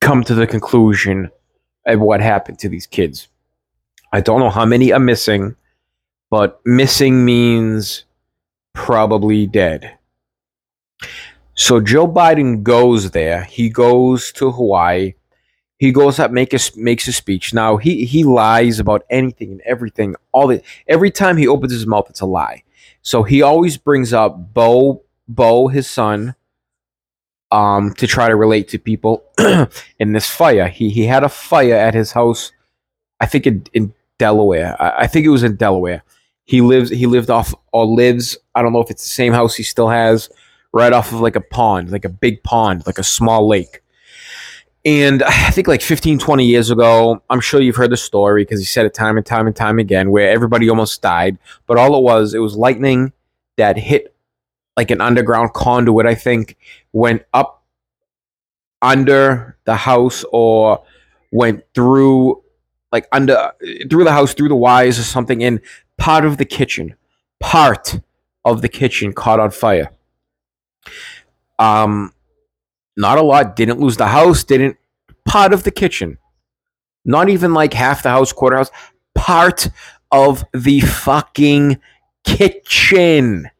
come 0.00 0.22
to 0.24 0.34
the 0.34 0.46
conclusion 0.46 1.30
of 1.86 2.00
what 2.00 2.20
happened 2.20 2.58
to 2.58 2.68
these 2.68 2.86
kids. 2.86 3.28
I 4.12 4.20
don't 4.20 4.40
know 4.40 4.50
how 4.50 4.66
many 4.66 4.92
are 4.92 5.00
missing, 5.00 5.56
but 6.28 6.60
missing 6.66 7.24
means 7.24 8.04
probably 8.76 9.46
dead. 9.46 9.98
So 11.54 11.80
Joe 11.80 12.06
Biden 12.06 12.62
goes 12.62 13.10
there. 13.10 13.44
He 13.44 13.70
goes 13.70 14.30
to 14.32 14.52
Hawaii. 14.52 15.14
He 15.78 15.90
goes 15.90 16.18
up, 16.18 16.30
make 16.30 16.52
a, 16.52 16.58
makes 16.76 17.08
a 17.08 17.12
speech. 17.12 17.52
Now 17.52 17.78
he 17.78 18.04
he 18.04 18.22
lies 18.22 18.78
about 18.78 19.04
anything 19.10 19.52
and 19.52 19.60
everything. 19.62 20.14
All 20.32 20.46
the 20.46 20.62
every 20.86 21.10
time 21.10 21.36
he 21.36 21.48
opens 21.48 21.72
his 21.72 21.86
mouth, 21.86 22.08
it's 22.08 22.20
a 22.20 22.26
lie. 22.26 22.62
So 23.02 23.22
he 23.22 23.42
always 23.42 23.76
brings 23.76 24.12
up 24.12 24.54
Bo 24.54 25.02
Bo, 25.26 25.68
his 25.68 25.88
son, 25.88 26.34
um, 27.50 27.94
to 27.94 28.06
try 28.06 28.28
to 28.28 28.36
relate 28.36 28.68
to 28.68 28.78
people 28.78 29.24
in 29.98 30.12
this 30.12 30.28
fire. 30.28 30.68
He 30.68 30.90
he 30.90 31.06
had 31.06 31.24
a 31.24 31.28
fire 31.28 31.74
at 31.74 31.94
his 31.94 32.12
house, 32.12 32.52
I 33.20 33.26
think 33.26 33.46
in, 33.46 33.64
in 33.72 33.94
Delaware. 34.18 34.80
I, 34.80 35.04
I 35.04 35.06
think 35.06 35.26
it 35.26 35.30
was 35.30 35.42
in 35.42 35.56
Delaware. 35.56 36.04
He 36.46 36.60
lives 36.60 36.90
he 36.90 37.06
lived 37.06 37.28
off 37.28 37.54
or 37.72 37.84
lives. 37.84 38.38
I 38.54 38.62
don't 38.62 38.72
know 38.72 38.80
if 38.80 38.90
it's 38.90 39.02
the 39.02 39.10
same 39.10 39.32
house 39.32 39.54
he 39.54 39.62
still 39.62 39.88
has, 39.88 40.30
right 40.72 40.92
off 40.92 41.12
of 41.12 41.20
like 41.20 41.36
a 41.36 41.40
pond, 41.40 41.90
like 41.90 42.04
a 42.04 42.08
big 42.08 42.42
pond, 42.42 42.86
like 42.86 42.98
a 42.98 43.04
small 43.04 43.46
lake. 43.46 43.82
And 44.84 45.24
I 45.24 45.50
think 45.50 45.66
like 45.66 45.82
15, 45.82 46.20
20 46.20 46.46
years 46.46 46.70
ago, 46.70 47.20
I'm 47.28 47.40
sure 47.40 47.60
you've 47.60 47.76
heard 47.76 47.90
the 47.90 47.96
story 47.96 48.44
because 48.44 48.60
he 48.60 48.66
said 48.66 48.86
it 48.86 48.94
time 48.94 49.16
and 49.16 49.26
time 49.26 49.48
and 49.48 49.56
time 49.56 49.80
again, 49.80 50.10
where 50.10 50.30
everybody 50.30 50.70
almost 50.70 51.02
died. 51.02 51.38
But 51.66 51.76
all 51.76 51.96
it 51.96 52.02
was, 52.02 52.34
it 52.34 52.38
was 52.38 52.56
lightning 52.56 53.12
that 53.56 53.76
hit 53.76 54.14
like 54.76 54.92
an 54.92 55.00
underground 55.00 55.52
conduit, 55.54 56.06
I 56.06 56.14
think, 56.14 56.56
went 56.92 57.22
up 57.34 57.64
under 58.80 59.56
the 59.64 59.74
house 59.74 60.24
or 60.30 60.84
went 61.32 61.64
through 61.74 62.42
like 62.92 63.08
under 63.10 63.52
through 63.90 64.04
the 64.04 64.12
house 64.12 64.32
through 64.34 64.48
the 64.48 64.56
wires 64.56 64.98
or 64.98 65.02
something 65.02 65.40
in 65.40 65.60
part 65.98 66.24
of 66.24 66.36
the 66.36 66.44
kitchen 66.44 66.94
part 67.40 68.00
of 68.44 68.62
the 68.62 68.68
kitchen 68.68 69.12
caught 69.12 69.40
on 69.40 69.50
fire. 69.50 69.90
Um 71.58 72.12
not 72.96 73.18
a 73.18 73.22
lot. 73.22 73.56
Didn't 73.56 73.80
lose 73.80 73.96
the 73.96 74.06
house. 74.06 74.42
Didn't 74.42 74.78
part 75.26 75.52
of 75.52 75.64
the 75.64 75.70
kitchen. 75.70 76.18
Not 77.04 77.28
even 77.28 77.52
like 77.52 77.74
half 77.74 78.02
the 78.02 78.10
house 78.10 78.32
quarter 78.32 78.56
house. 78.56 78.70
Part 79.14 79.68
of 80.10 80.44
the 80.52 80.80
fucking 80.80 81.78
kitchen. 82.24 83.50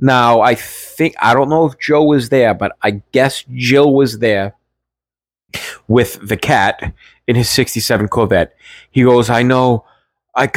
Now, 0.00 0.40
I 0.40 0.54
think, 0.54 1.16
I 1.20 1.34
don't 1.34 1.48
know 1.48 1.66
if 1.66 1.78
Joe 1.78 2.04
was 2.04 2.28
there, 2.28 2.54
but 2.54 2.76
I 2.82 3.02
guess 3.12 3.44
Jill 3.52 3.92
was 3.92 4.20
there 4.20 4.54
with 5.88 6.20
the 6.26 6.36
cat 6.36 6.94
in 7.26 7.34
his 7.34 7.50
67 7.50 8.06
Corvette. 8.08 8.54
He 8.90 9.02
goes, 9.02 9.28
I 9.28 9.42
know, 9.42 9.84
I, 10.34 10.50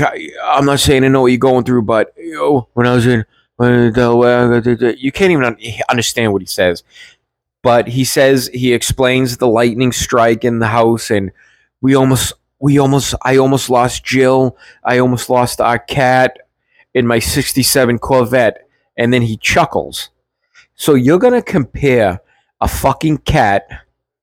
I'm 0.44 0.66
not 0.66 0.80
saying 0.80 1.04
I 1.04 1.08
know 1.08 1.22
what 1.22 1.28
you're 1.28 1.38
going 1.38 1.64
through, 1.64 1.84
but 1.84 2.14
you 2.18 2.36
know, 2.36 2.68
when 2.74 2.88
I 2.88 2.94
was 2.94 3.06
in 3.08 3.26
you 3.60 5.12
can't 5.12 5.32
even 5.32 5.58
understand 5.90 6.34
what 6.34 6.42
he 6.42 6.48
says. 6.48 6.84
But 7.64 7.88
he 7.88 8.04
says, 8.04 8.50
he 8.52 8.74
explains 8.74 9.38
the 9.38 9.48
lightning 9.48 9.92
strike 9.92 10.44
in 10.44 10.58
the 10.58 10.68
house, 10.68 11.12
and 11.12 11.32
we 11.80 11.96
almost, 11.96 12.34
we 12.60 12.80
almost, 12.80 13.14
I 13.22 13.38
almost 13.38 13.70
lost 13.70 14.04
Jill. 14.04 14.58
I 14.84 14.98
almost 14.98 15.30
lost 15.30 15.62
our 15.62 15.78
cat 15.78 16.40
in 16.96 17.06
my 17.06 17.20
67 17.20 18.00
Corvette 18.00 18.68
and 18.98 19.14
then 19.14 19.22
he 19.22 19.38
chuckles. 19.38 20.10
So 20.76 20.96
you're 20.96 21.20
gonna 21.20 21.42
compare 21.42 22.22
a 22.60 22.68
fucking 22.68 23.20
cat. 23.20 23.68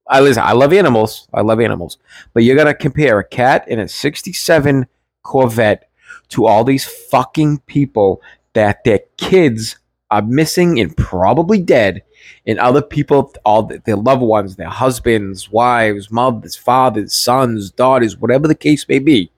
I 0.07 0.21
listen. 0.21 0.43
I 0.43 0.53
love 0.53 0.73
animals. 0.73 1.29
I 1.33 1.43
love 1.43 1.61
animals, 1.61 1.99
but 2.33 2.43
you're 2.43 2.57
gonna 2.57 2.75
compare 2.75 3.19
a 3.19 3.25
cat 3.25 3.67
in 3.69 3.79
a 3.79 3.89
'67 3.89 4.87
Corvette 5.23 5.89
to 6.31 6.47
all 6.47 6.65
these 6.65 6.85
fucking 6.85 7.59
people 7.67 8.23
that 8.55 8.85
their 8.85 9.01
kids 9.17 9.77
are 10.11 10.23
missing 10.23 10.81
and 10.81 10.97
probably 10.97 11.61
dead, 11.61 12.03
and 12.47 12.59
other 12.59 12.83
people, 12.83 13.33
all 13.45 13.63
their 13.63 13.97
loved 13.97 14.23
ones, 14.23 14.57
their 14.57 14.69
husbands, 14.69 15.51
wives, 15.51 16.11
mothers, 16.11 16.57
fathers, 16.57 17.15
sons, 17.15 17.71
daughters, 17.71 18.17
whatever 18.17 18.49
the 18.49 18.55
case 18.55 18.89
may 18.89 18.99
be. 18.99 19.31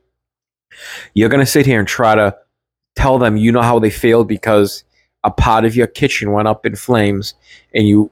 You're 1.14 1.28
gonna 1.28 1.46
sit 1.46 1.66
here 1.66 1.80
and 1.80 1.88
try 1.88 2.14
to 2.14 2.36
tell 2.94 3.18
them 3.18 3.36
you 3.36 3.50
know 3.52 3.62
how 3.62 3.78
they 3.78 3.90
feel 3.90 4.24
because 4.24 4.84
a 5.24 5.30
part 5.30 5.64
of 5.64 5.76
your 5.76 5.86
kitchen 5.86 6.32
went 6.32 6.48
up 6.48 6.64
in 6.64 6.76
flames 6.76 7.34
and 7.74 7.86
you 7.86 8.10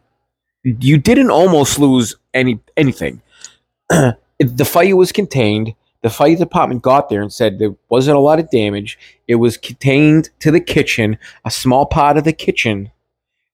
you 0.65 0.99
didn't 0.99 1.31
almost 1.31 1.79
lose 1.79 2.17
any 2.35 2.61
anything. 2.77 3.23
the 3.89 4.65
fire 4.65 4.97
was 4.97 5.13
contained. 5.13 5.75
The 6.03 6.11
fire 6.11 6.37
department 6.37 6.83
got 6.83 7.09
there 7.09 7.23
and 7.23 7.33
said 7.33 7.59
there 7.59 7.75
wasn't 7.89 8.17
a 8.17 8.21
lot 8.21 8.39
of 8.39 8.51
damage. 8.51 8.99
It 9.27 9.37
was 9.37 9.57
contained 9.57 10.31
to 10.41 10.51
the 10.51 10.61
kitchen, 10.61 11.19
a 11.45 11.51
small 11.51 11.87
part 11.87 12.17
of 12.17 12.25
the 12.25 12.33
kitchen. 12.33 12.93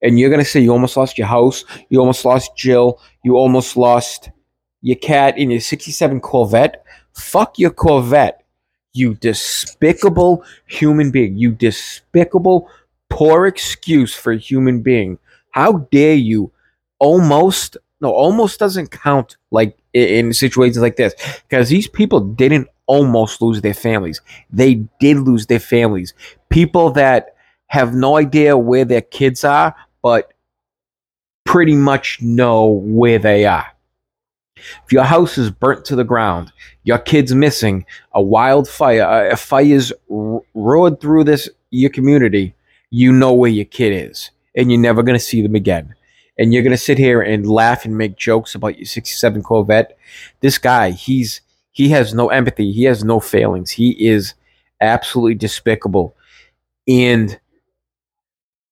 And 0.03 0.19
you're 0.19 0.31
gonna 0.31 0.45
say 0.45 0.61
you 0.61 0.71
almost 0.73 0.97
lost 0.97 1.17
your 1.17 1.27
house, 1.27 1.65
you 1.89 1.99
almost 2.01 2.25
lost 2.25 2.57
Jill, 2.57 3.01
you 3.23 3.37
almost 3.37 3.77
lost 3.77 4.31
your 4.83 4.97
cat 4.97 5.39
in 5.39 5.51
your 5.51 5.61
67 5.61 6.21
Corvette. 6.21 6.85
Fuck 7.15 7.59
your 7.59 7.71
Corvette. 7.71 8.45
You 8.93 9.15
despicable 9.15 10.45
human 10.67 11.11
being. 11.11 11.39
You 11.39 11.53
despicable 11.53 12.69
poor 13.09 13.47
excuse 13.47 14.15
for 14.15 14.33
a 14.33 14.39
human 14.39 14.83
being. 14.83 15.19
How 15.53 15.89
dare 15.91 16.15
you 16.15 16.53
almost 16.99 17.79
no 18.01 18.13
almost 18.13 18.59
doesn't 18.59 18.91
count 18.91 19.37
like 19.51 19.79
in 19.95 20.33
situations 20.33 20.83
like 20.83 20.97
this 20.97 21.15
because 21.49 21.69
these 21.69 21.89
people 21.89 22.21
didn't 22.21 22.69
almost 22.87 23.41
lose 23.41 23.61
their 23.63 23.75
families. 23.75 24.21
They 24.51 24.75
did 25.01 25.19
lose 25.19 25.47
their 25.47 25.61
families. 25.61 26.13
People 26.51 26.91
that 26.91 27.37
have 27.69 27.95
no 27.95 28.17
idea 28.17 28.59
where 28.59 28.85
their 28.85 29.01
kids 29.01 29.45
are, 29.45 29.75
but 30.03 30.33
pretty 31.45 31.77
much 31.77 32.21
know 32.21 32.67
where 32.67 33.19
they 33.19 33.47
are. 33.47 33.67
If 34.57 34.93
your 34.93 35.05
house 35.05 35.39
is 35.39 35.51
burnt 35.51 35.85
to 35.87 35.97
the 35.97 36.05
ground, 36.05 36.53
your 36.85 36.99
kid's 36.99 37.35
missing, 37.35 37.87
a 38.13 38.23
wildfire, 38.23 39.31
a 39.31 39.37
fire 39.37 39.65
fire's 39.65 39.93
roared 40.09 41.01
through 41.01 41.25
this 41.25 41.49
your 41.71 41.91
community, 41.91 42.55
you 42.91 43.13
know 43.13 43.33
where 43.33 43.51
your 43.51 43.65
kid 43.65 44.11
is 44.11 44.31
and 44.55 44.71
you're 44.71 44.81
never 44.81 45.03
going 45.03 45.19
to 45.19 45.25
see 45.25 45.43
them 45.43 45.55
again. 45.55 45.95
And 46.39 46.53
you're 46.53 46.63
to 46.73 46.77
sit 46.77 46.99
here 46.99 47.23
and 47.23 47.49
laugh 47.49 47.85
and 47.85 47.97
make 47.97 48.17
jokes 48.17 48.55
about 48.55 48.77
your 48.79 48.87
67 48.87 49.43
Corvette. 49.43 49.97
This 50.41 50.59
guy, 50.59 50.91
he's 50.91 51.41
he 51.71 51.89
has 51.91 52.15
no 52.15 52.29
empathy. 52.29 52.73
He 52.73 52.85
has 52.85 53.05
no 53.05 53.21
failings. 53.21 53.73
He 53.73 53.91
is 54.07 54.35
absolutely 54.81 55.35
despicable. 55.35 56.17
And 56.89 57.39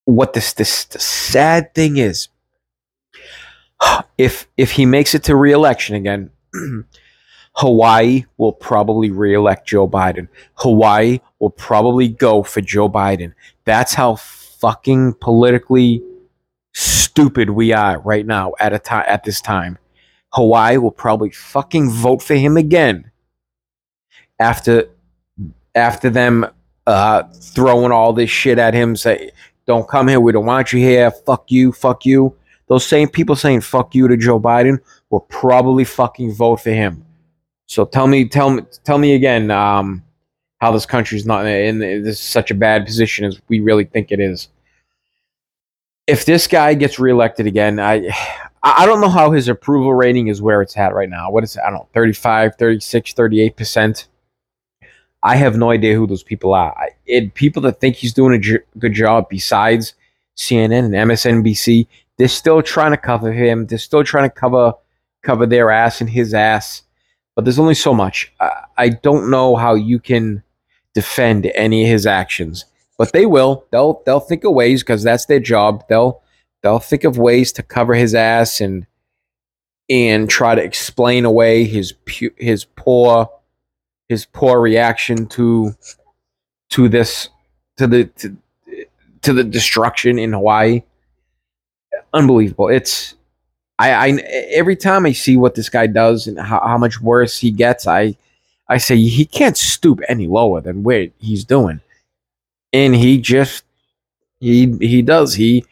what 0.04 0.32
this 0.32 0.52
this 0.52 0.84
the 0.84 0.98
sad 0.98 1.74
thing 1.74 1.96
is, 1.96 2.28
if 4.18 4.48
if 4.56 4.72
he 4.72 4.86
makes 4.86 5.14
it 5.14 5.24
to 5.24 5.36
reelection 5.36 5.96
again, 5.96 6.30
Hawaii 7.56 8.24
will 8.38 8.52
probably 8.52 9.10
re-elect 9.10 9.66
Joe 9.66 9.88
Biden. 9.88 10.28
Hawaii 10.54 11.20
will 11.38 11.50
probably 11.50 12.08
go 12.08 12.42
for 12.42 12.60
Joe 12.60 12.88
Biden. 12.88 13.34
That's 13.64 13.94
how 13.94 14.16
fucking 14.16 15.14
politically 15.14 16.02
stupid 16.72 17.50
we 17.50 17.72
are 17.72 18.00
right 18.00 18.26
now 18.26 18.52
at 18.60 18.72
a 18.72 18.78
time 18.78 19.04
at 19.06 19.24
this 19.24 19.40
time. 19.40 19.78
Hawaii 20.32 20.78
will 20.78 20.90
probably 20.90 21.30
fucking 21.30 21.90
vote 21.90 22.22
for 22.22 22.34
him 22.34 22.56
again 22.56 23.10
after 24.38 24.88
after 25.74 26.10
them 26.10 26.46
uh, 26.86 27.22
throwing 27.32 27.92
all 27.92 28.12
this 28.12 28.30
shit 28.30 28.58
at 28.58 28.74
him, 28.74 28.96
say, 28.96 29.30
"Don't 29.66 29.88
come 29.88 30.08
here. 30.08 30.20
We 30.20 30.32
don't 30.32 30.46
want 30.46 30.72
you 30.72 30.80
here. 30.80 31.10
Fuck 31.10 31.50
you. 31.50 31.72
Fuck 31.72 32.04
you." 32.04 32.36
Those 32.66 32.86
same 32.86 33.08
people 33.08 33.36
saying 33.36 33.60
"fuck 33.60 33.94
you" 33.94 34.08
to 34.08 34.16
Joe 34.16 34.40
Biden 34.40 34.78
will 35.10 35.20
probably 35.20 35.84
fucking 35.84 36.34
vote 36.34 36.60
for 36.60 36.70
him. 36.70 37.04
So 37.66 37.84
tell 37.84 38.06
me, 38.06 38.28
tell 38.28 38.50
me, 38.50 38.62
tell 38.84 38.98
me 38.98 39.14
again 39.14 39.50
um, 39.50 40.02
how 40.60 40.72
this 40.72 40.86
country's 40.86 41.24
not 41.24 41.46
in 41.46 41.78
this 41.78 42.20
such 42.20 42.50
a 42.50 42.54
bad 42.54 42.84
position 42.84 43.24
as 43.24 43.40
we 43.48 43.60
really 43.60 43.84
think 43.84 44.12
it 44.12 44.20
is. 44.20 44.48
If 46.12 46.24
this 46.24 46.46
guy 46.46 46.74
gets 46.74 46.98
reelected 46.98 47.46
again, 47.46 47.80
I 47.80 48.10
I 48.62 48.86
don't 48.86 49.00
know 49.00 49.08
how 49.08 49.30
his 49.30 49.48
approval 49.48 49.94
rating 49.94 50.28
is 50.28 50.42
where 50.42 50.62
it's 50.62 50.76
at 50.76 50.94
right 50.94 51.08
now. 51.08 51.30
What 51.30 51.44
is 51.44 51.56
it? 51.56 51.62
I 51.62 51.70
don't 51.70 51.80
know, 51.80 51.88
35, 51.94 52.56
36, 52.56 53.14
38%. 53.14 54.06
I 55.24 55.36
have 55.36 55.56
no 55.56 55.70
idea 55.70 55.94
who 55.94 56.06
those 56.06 56.22
people 56.22 56.52
are. 56.54 56.76
It, 57.06 57.34
people 57.34 57.62
that 57.62 57.80
think 57.80 57.96
he's 57.96 58.12
doing 58.12 58.34
a 58.34 58.58
good 58.78 58.92
job 58.92 59.28
besides 59.28 59.94
CNN 60.36 60.86
and 60.86 60.94
MSNBC, 61.10 61.86
they're 62.18 62.28
still 62.28 62.62
trying 62.62 62.90
to 62.92 62.96
cover 62.96 63.32
him. 63.32 63.66
They're 63.66 63.78
still 63.78 64.04
trying 64.04 64.28
to 64.28 64.34
cover 64.34 64.74
cover 65.22 65.46
their 65.46 65.70
ass 65.70 66.00
and 66.00 66.10
his 66.10 66.34
ass 66.34 66.82
but 67.34 67.44
there's 67.44 67.58
only 67.58 67.74
so 67.74 67.94
much. 67.94 68.32
I, 68.40 68.64
I 68.76 68.88
don't 68.90 69.30
know 69.30 69.56
how 69.56 69.74
you 69.74 69.98
can 69.98 70.42
defend 70.94 71.46
any 71.54 71.84
of 71.84 71.88
his 71.88 72.06
actions, 72.06 72.66
but 73.02 73.12
they 73.12 73.26
will. 73.26 73.66
They'll 73.72 74.00
they'll 74.06 74.20
think 74.20 74.44
of 74.44 74.52
ways 74.52 74.84
because 74.84 75.02
that's 75.02 75.26
their 75.26 75.40
job. 75.40 75.82
They'll 75.88 76.22
they'll 76.62 76.78
think 76.78 77.02
of 77.02 77.18
ways 77.18 77.50
to 77.54 77.62
cover 77.64 77.94
his 77.94 78.14
ass 78.14 78.60
and 78.60 78.86
and 79.90 80.30
try 80.30 80.54
to 80.54 80.62
explain 80.62 81.24
away 81.24 81.64
his 81.64 81.94
pu- 82.06 82.30
his 82.36 82.64
poor 82.64 83.28
his 84.08 84.24
poor 84.26 84.60
reaction 84.60 85.26
to 85.30 85.74
to 86.70 86.88
this 86.88 87.28
to 87.76 87.88
the 87.88 88.04
to, 88.04 88.36
to 89.22 89.32
the 89.32 89.42
destruction 89.42 90.16
in 90.16 90.32
Hawaii. 90.32 90.82
Unbelievable. 92.12 92.68
It's 92.68 93.16
I, 93.80 93.90
I 93.94 94.08
every 94.52 94.76
time 94.76 95.06
I 95.06 95.12
see 95.12 95.36
what 95.36 95.56
this 95.56 95.68
guy 95.68 95.88
does 95.88 96.28
and 96.28 96.38
how, 96.38 96.60
how 96.60 96.78
much 96.78 97.00
worse 97.00 97.36
he 97.36 97.50
gets, 97.50 97.88
I 97.88 98.16
I 98.68 98.78
say 98.78 98.96
he 98.96 99.24
can't 99.24 99.56
stoop 99.56 99.98
any 100.08 100.28
lower 100.28 100.60
than 100.60 100.84
where 100.84 101.08
he's 101.18 101.44
doing. 101.44 101.80
And 102.72 102.94
he 102.94 103.18
just 103.18 103.64
he 104.40 104.76
he 104.80 105.02
does. 105.02 105.34
He 105.34 105.64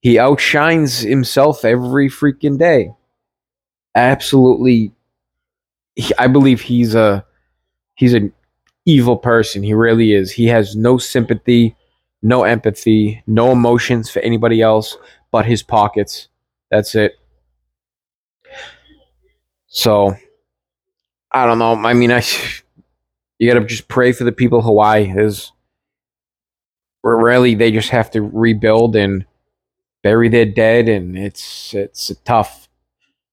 he 0.00 0.18
outshines 0.18 1.00
himself 1.00 1.64
every 1.64 2.08
freaking 2.08 2.58
day. 2.58 2.92
Absolutely 3.94 4.92
I 6.18 6.26
believe 6.26 6.60
he's 6.60 6.94
a 6.94 7.24
he's 7.94 8.14
an 8.14 8.32
evil 8.86 9.16
person. 9.16 9.62
He 9.62 9.74
really 9.74 10.12
is. 10.12 10.30
He 10.32 10.46
has 10.46 10.76
no 10.76 10.98
sympathy, 10.98 11.76
no 12.22 12.44
empathy, 12.44 13.22
no 13.26 13.52
emotions 13.52 14.10
for 14.10 14.20
anybody 14.20 14.62
else 14.62 14.96
but 15.30 15.46
his 15.46 15.62
pockets. 15.62 16.28
That's 16.70 16.94
it. 16.94 17.18
So 19.66 20.16
I 21.32 21.46
don't 21.46 21.58
know. 21.58 21.74
I 21.74 21.94
mean, 21.94 22.12
I 22.12 22.22
you 23.38 23.52
gotta 23.52 23.64
just 23.64 23.88
pray 23.88 24.12
for 24.12 24.24
the 24.24 24.32
people 24.32 24.62
Hawaii. 24.62 25.12
Is 25.16 25.52
really 27.02 27.54
they 27.54 27.72
just 27.72 27.90
have 27.90 28.10
to 28.12 28.22
rebuild 28.22 28.96
and 28.96 29.24
bury 30.02 30.28
their 30.28 30.46
dead, 30.46 30.88
and 30.88 31.16
it's 31.16 31.74
it's 31.74 32.12
tough 32.24 32.68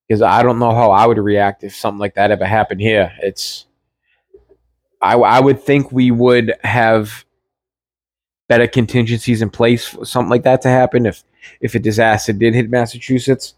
because 0.07 0.21
I 0.21 0.43
don't 0.43 0.59
know 0.59 0.73
how 0.73 0.91
I 0.91 1.05
would 1.05 1.17
react 1.17 1.63
if 1.63 1.75
something 1.75 1.99
like 1.99 2.15
that 2.15 2.31
ever 2.31 2.45
happened 2.45 2.81
here. 2.81 3.11
It's 3.21 3.65
I 5.01 5.15
I 5.15 5.39
would 5.39 5.61
think 5.61 5.91
we 5.91 6.11
would 6.11 6.53
have 6.63 7.25
better 8.47 8.67
contingencies 8.67 9.41
in 9.41 9.49
place 9.49 9.85
for 9.85 10.05
something 10.05 10.29
like 10.29 10.43
that 10.43 10.61
to 10.61 10.69
happen 10.69 11.05
if 11.05 11.23
if 11.61 11.75
a 11.75 11.79
disaster 11.79 12.33
did 12.33 12.55
hit 12.55 12.69
Massachusetts. 12.69 13.53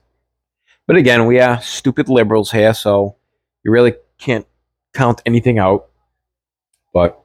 But 0.88 0.96
again, 0.96 1.28
we 1.28 1.40
are 1.40 1.62
stupid 1.62 2.10
liberals 2.10 2.52
here, 2.52 2.74
so 2.74 3.16
you 3.64 3.72
really 3.72 3.94
can't 4.18 4.48
count 4.94 5.22
anything 5.26 5.60
out. 5.60 5.88
But 6.94 7.19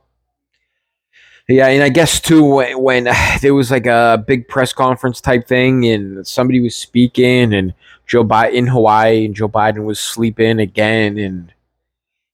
yeah, 1.48 1.68
and 1.68 1.82
I 1.82 1.90
guess 1.90 2.20
too 2.20 2.44
when, 2.44 2.80
when 2.80 3.08
there 3.42 3.54
was 3.54 3.70
like 3.70 3.86
a 3.86 4.22
big 4.26 4.48
press 4.48 4.72
conference 4.72 5.20
type 5.20 5.46
thing, 5.46 5.84
and 5.86 6.26
somebody 6.26 6.60
was 6.60 6.74
speaking, 6.74 7.52
and 7.52 7.74
Joe 8.06 8.24
Biden 8.24 8.54
in 8.54 8.66
Hawaii, 8.66 9.26
and 9.26 9.34
Joe 9.34 9.48
Biden 9.48 9.84
was 9.84 10.00
sleeping 10.00 10.58
again, 10.58 11.18
and 11.18 11.52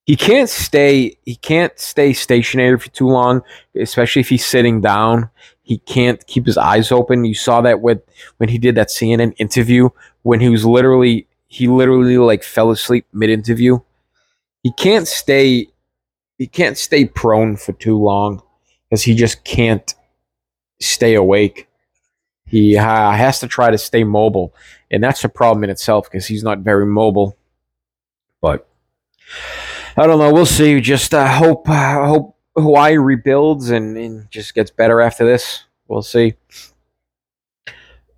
he 0.07 0.17
can't 0.17 0.49
stay 0.49 1.17
he 1.25 1.37
can't 1.37 1.77
stay 1.79 2.13
stationary 2.13 2.79
for 2.79 2.89
too 2.91 3.09
long, 3.09 3.43
especially 3.75 4.21
if 4.21 4.29
he's 4.29 4.47
sitting 4.47 4.81
down. 4.81 5.31
He 5.63 5.79
can't 5.79 6.25
keep 6.27 6.47
his 6.47 6.59
eyes 6.59 6.91
open. 6.91 7.25
You 7.25 7.35
saw 7.35 7.61
that 7.61 7.81
with 7.81 8.03
when 8.39 8.49
he 8.49 8.59
did 8.59 8.75
that 8.77 8.89
CNN 8.89 9.35
interview 9.39 9.91
when 10.23 10.41
he 10.41 10.49
was 10.49 10.65
literally 10.65 11.27
he 11.47 11.69
literally 11.69 12.19
like 12.19 12.43
fell 12.43 12.71
asleep 12.71 13.07
mid 13.13 13.31
interview. 13.31 13.81
He 14.63 14.73
can't 14.73 15.09
stay 15.09 15.69
he 16.39 16.47
can't 16.47 16.79
stay 16.79 17.05
prone 17.05 17.57
for 17.57 17.73
too 17.73 17.99
long 17.99 18.43
because 18.91 19.03
he 19.03 19.15
just 19.15 19.45
can't 19.45 19.95
stay 20.81 21.15
awake. 21.15 21.69
He 22.47 22.77
uh, 22.77 23.13
has 23.13 23.39
to 23.41 23.47
try 23.47 23.71
to 23.71 23.79
stay 23.79 24.03
mobile, 24.03 24.53
and 24.91 25.03
that's 25.03 25.23
a 25.23 25.29
problem 25.29 25.63
in 25.63 25.71
itself 25.71 26.11
because 26.11 26.27
he's 26.27 26.43
not 26.43 26.59
very 26.59 26.87
mobile. 26.87 27.37
But 28.41 28.67
I 29.97 30.07
don't 30.07 30.19
know. 30.19 30.33
We'll 30.33 30.47
see. 30.47 30.81
Just 30.81 31.15
uh, 31.15 31.29
hope 31.29 31.69
uh, 31.69 32.05
hope 32.07 32.37
Hawaii 32.57 32.97
rebuilds 32.97 33.71
and, 33.71 33.97
and, 33.97 34.31
just 34.31 34.55
gets 34.55 34.71
better 34.71 35.01
after 35.01 35.25
this. 35.25 35.65
We'll 35.87 36.03
see. 36.03 36.35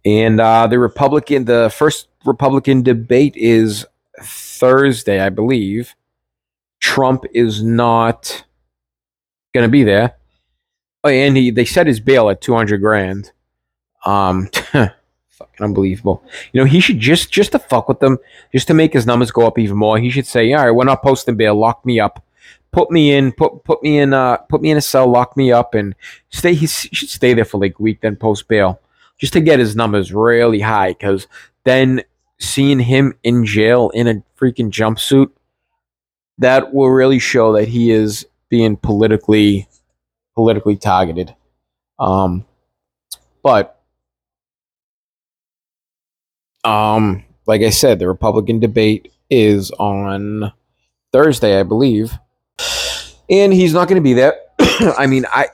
And 0.05 0.41
uh, 0.41 0.67
the 0.67 0.79
Republican, 0.79 1.45
the 1.45 1.71
first 1.75 2.09
Republican 2.25 2.83
debate 2.83 3.37
is 3.37 3.87
Thursday, 4.23 5.21
I 5.21 5.29
believe. 5.29 5.95
Trump 6.81 7.25
is 7.33 7.63
not 7.63 8.45
going 9.55 9.65
to 9.65 9.71
be 9.71 9.85
there. 9.85 10.17
Oh, 11.05 11.09
and 11.09 11.37
he 11.37 11.51
they 11.51 11.65
set 11.65 11.87
his 11.87 12.01
bail 12.01 12.31
at 12.31 12.41
two 12.41 12.55
hundred 12.55 12.81
grand. 12.81 13.33
Um, 14.05 14.49
fucking 14.73 14.95
unbelievable. 15.61 16.23
You 16.53 16.61
know, 16.61 16.67
he 16.67 16.81
should 16.81 16.99
just 16.99 17.33
just 17.33 17.53
to 17.53 17.59
fuck 17.59 17.89
with 17.89 18.01
them, 18.01 18.19
just 18.53 18.69
to 18.69 18.75
make 18.75 18.93
his 18.93 19.07
numbers 19.07 19.31
go 19.31 19.47
up 19.47 19.59
even 19.59 19.77
more. 19.77 19.99
He 19.99 20.11
should 20.11 20.27
say, 20.27 20.53
"All 20.53 20.65
right, 20.65 20.71
we're 20.71 20.85
not 20.85 21.03
posting 21.03 21.37
bail. 21.37 21.55
Lock 21.55 21.85
me 21.85 21.99
up. 21.99 22.25
Put 22.71 22.91
me 22.91 23.13
in. 23.13 23.33
Put 23.33 23.65
put 23.65 23.83
me 23.83 23.99
in. 23.99 24.15
Uh, 24.15 24.37
put 24.37 24.63
me 24.63 24.71
in 24.71 24.77
a 24.77 24.83
cell. 24.83 25.09
Lock 25.09 25.37
me 25.37 25.53
up 25.53 25.75
and 25.75 25.95
stay. 26.31 26.55
He 26.55 26.67
should 26.67 27.09
stay 27.09 27.35
there 27.35 27.45
for 27.45 27.61
like 27.61 27.79
a 27.79 27.83
week, 27.83 28.01
then 28.01 28.17
post 28.17 28.49
bail, 28.49 28.81
just 29.19 29.33
to 29.33 29.41
get 29.41 29.59
his 29.59 29.75
numbers 29.75 30.13
really 30.13 30.61
high. 30.61 30.93
Because 30.93 31.27
then 31.65 32.03
seeing 32.39 32.81
him 32.81 33.15
in 33.25 33.45
jail 33.45 33.91
in 33.91 34.09
a 34.09 34.23
freaking 34.39 34.71
jumpsuit, 34.71 35.31
that 36.39 36.73
will 36.73 36.91
really 36.91 37.19
show 37.19 37.53
that 37.53 37.69
he 37.69 37.91
is 37.91 38.27
being 38.49 38.77
politically 38.77 39.69
politically 40.35 40.77
targeted. 40.77 41.35
Um, 41.99 42.45
but 43.43 43.81
um, 46.65 47.25
like 47.47 47.63
I 47.63 47.71
said, 47.71 47.99
the 47.99 48.09
Republican 48.09 48.61
debate 48.61 49.13
is 49.31 49.71
on 49.73 50.53
Thursday, 51.13 51.59
I 51.59 51.63
believe, 51.63 52.13
and 53.29 53.53
he's 53.53 53.75
not 53.75 53.89
going 53.89 54.01
to 54.01 54.03
be 54.03 54.15
there. 54.15 54.39
I 54.59 55.07
mean, 55.07 55.25
I. 55.29 55.49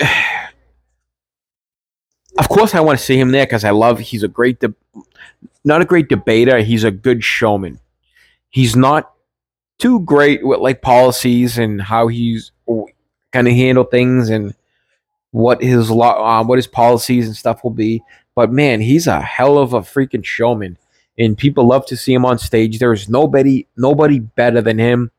Of 2.36 2.48
course, 2.48 2.74
I 2.74 2.80
want 2.80 2.98
to 2.98 3.04
see 3.04 3.16
him 3.16 3.30
there 3.30 3.46
because 3.46 3.62
I 3.62 3.70
love. 3.70 4.00
He's 4.00 4.24
a 4.24 4.28
great, 4.28 4.58
de- 4.58 4.74
not 5.64 5.82
a 5.82 5.84
great 5.84 6.08
debater. 6.08 6.58
He's 6.58 6.82
a 6.82 6.90
good 6.90 7.22
showman. 7.22 7.78
He's 8.50 8.74
not 8.74 9.12
too 9.78 10.00
great 10.00 10.44
with 10.44 10.58
like 10.58 10.82
policies 10.82 11.58
and 11.58 11.80
how 11.80 12.08
he's 12.08 12.50
kind 13.34 13.48
of 13.48 13.54
handle 13.54 13.84
things 13.84 14.30
and 14.30 14.54
what 15.32 15.60
his 15.60 15.90
uh, 15.90 16.44
what 16.44 16.56
his 16.56 16.68
policies 16.68 17.26
and 17.26 17.36
stuff 17.36 17.64
will 17.64 17.72
be. 17.72 18.00
But 18.36 18.52
man, 18.52 18.80
he's 18.80 19.08
a 19.08 19.20
hell 19.20 19.58
of 19.58 19.72
a 19.72 19.80
freaking 19.80 20.24
showman, 20.24 20.78
and 21.18 21.36
people 21.36 21.66
love 21.66 21.84
to 21.86 21.96
see 21.96 22.14
him 22.14 22.24
on 22.24 22.38
stage. 22.38 22.78
There's 22.78 23.08
nobody, 23.08 23.66
nobody 23.76 24.20
better 24.20 24.62
than 24.62 24.78
him 24.78 25.10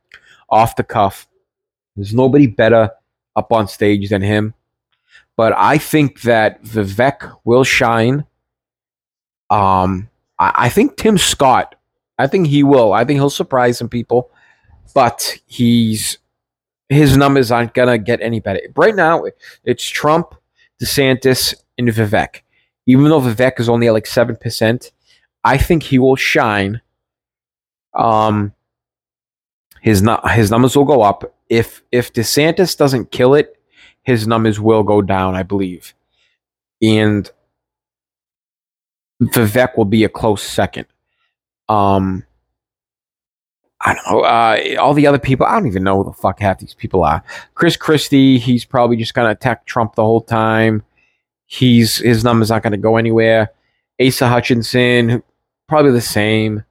off 0.50 0.78
the 0.78 0.84
cuff. 0.84 1.28
There's 1.98 2.14
nobody 2.14 2.48
better 2.48 2.92
up 3.36 3.52
on 3.52 3.68
stage 3.68 4.10
than 4.10 4.22
him. 4.22 4.54
But 5.36 5.54
I 5.58 5.78
think 5.78 6.22
that 6.22 6.64
Vivek 6.64 7.38
will 7.44 7.66
shine. 7.66 8.26
Um, 9.50 10.10
I, 10.40 10.52
I 10.56 10.70
think 10.70 10.96
Tim 10.96 11.18
Scott. 11.18 11.76
I 12.18 12.28
think 12.28 12.48
he 12.48 12.64
will. 12.64 12.94
I 12.94 13.04
think 13.04 13.18
he'll 13.18 13.30
surprise 13.30 13.78
some 13.78 13.90
people, 13.90 14.32
but 14.94 15.38
he's 15.46 16.18
his 16.90 17.18
numbers 17.18 17.52
aren't 17.52 17.74
gonna 17.74 17.98
get 17.98 18.22
any 18.22 18.40
better. 18.40 18.62
Right 18.76 18.96
now, 18.96 19.26
it's 19.64 19.86
Trump, 19.86 20.36
DeSantis, 20.82 21.56
and 21.78 21.90
Vivek 21.90 22.42
even 22.86 23.06
though 23.06 23.22
Vivek 23.22 23.60
is 23.60 23.70
only 23.70 23.88
at 23.88 23.94
like 23.94 24.08
seven 24.08 24.36
percent, 24.36 24.92
I 25.44 25.58
think 25.58 25.84
he 25.84 26.00
will 26.00 26.16
shine. 26.16 26.82
Um, 27.94 28.54
his 29.82 30.02
not 30.02 30.32
his 30.32 30.52
numbers 30.52 30.76
will 30.76 30.86
go 30.86 31.02
up 31.02 31.36
if 31.50 31.84
if 31.92 32.14
DeSantis 32.14 32.78
doesn't 32.78 33.12
kill 33.12 33.34
it, 33.34 33.58
his 34.04 34.28
numbers 34.28 34.60
will 34.60 34.84
go 34.84 35.02
down, 35.02 35.36
I 35.36 35.44
believe, 35.44 35.94
and 36.82 37.30
Vivek 39.22 39.78
will 39.78 39.86
be 39.86 40.04
a 40.04 40.10
close 40.10 40.44
second. 40.44 40.88
Um, 41.70 42.25
I 43.86 43.94
don't 43.94 44.12
know. 44.12 44.22
Uh, 44.22 44.82
all 44.82 44.94
the 44.94 45.08
other 45.08 45.20
people, 45.20 45.46
I 45.46 45.54
don't 45.54 45.68
even 45.68 45.84
know 45.84 45.98
who 45.98 46.10
the 46.10 46.18
fuck 46.18 46.40
half 46.40 46.60
these 46.60 46.74
people 46.74 47.04
are. 47.04 47.24
Chris 47.54 47.78
Christie, 47.78 48.40
he's 48.40 48.66
probably 48.66 48.98
just 48.98 49.14
gonna 49.14 49.30
attack 49.30 49.66
Trump 49.66 49.96
the 49.96 50.04
whole 50.04 50.22
time 50.22 50.84
he's 51.48 51.98
his 51.98 52.24
number's 52.24 52.50
not 52.50 52.64
going 52.64 52.72
to 52.72 52.78
go 52.78 52.98
anywhere. 52.98 53.52
Asa 54.02 54.28
Hutchinson, 54.28 55.24
probably 55.68 55.92
the 55.92 56.02
same. 56.02 56.64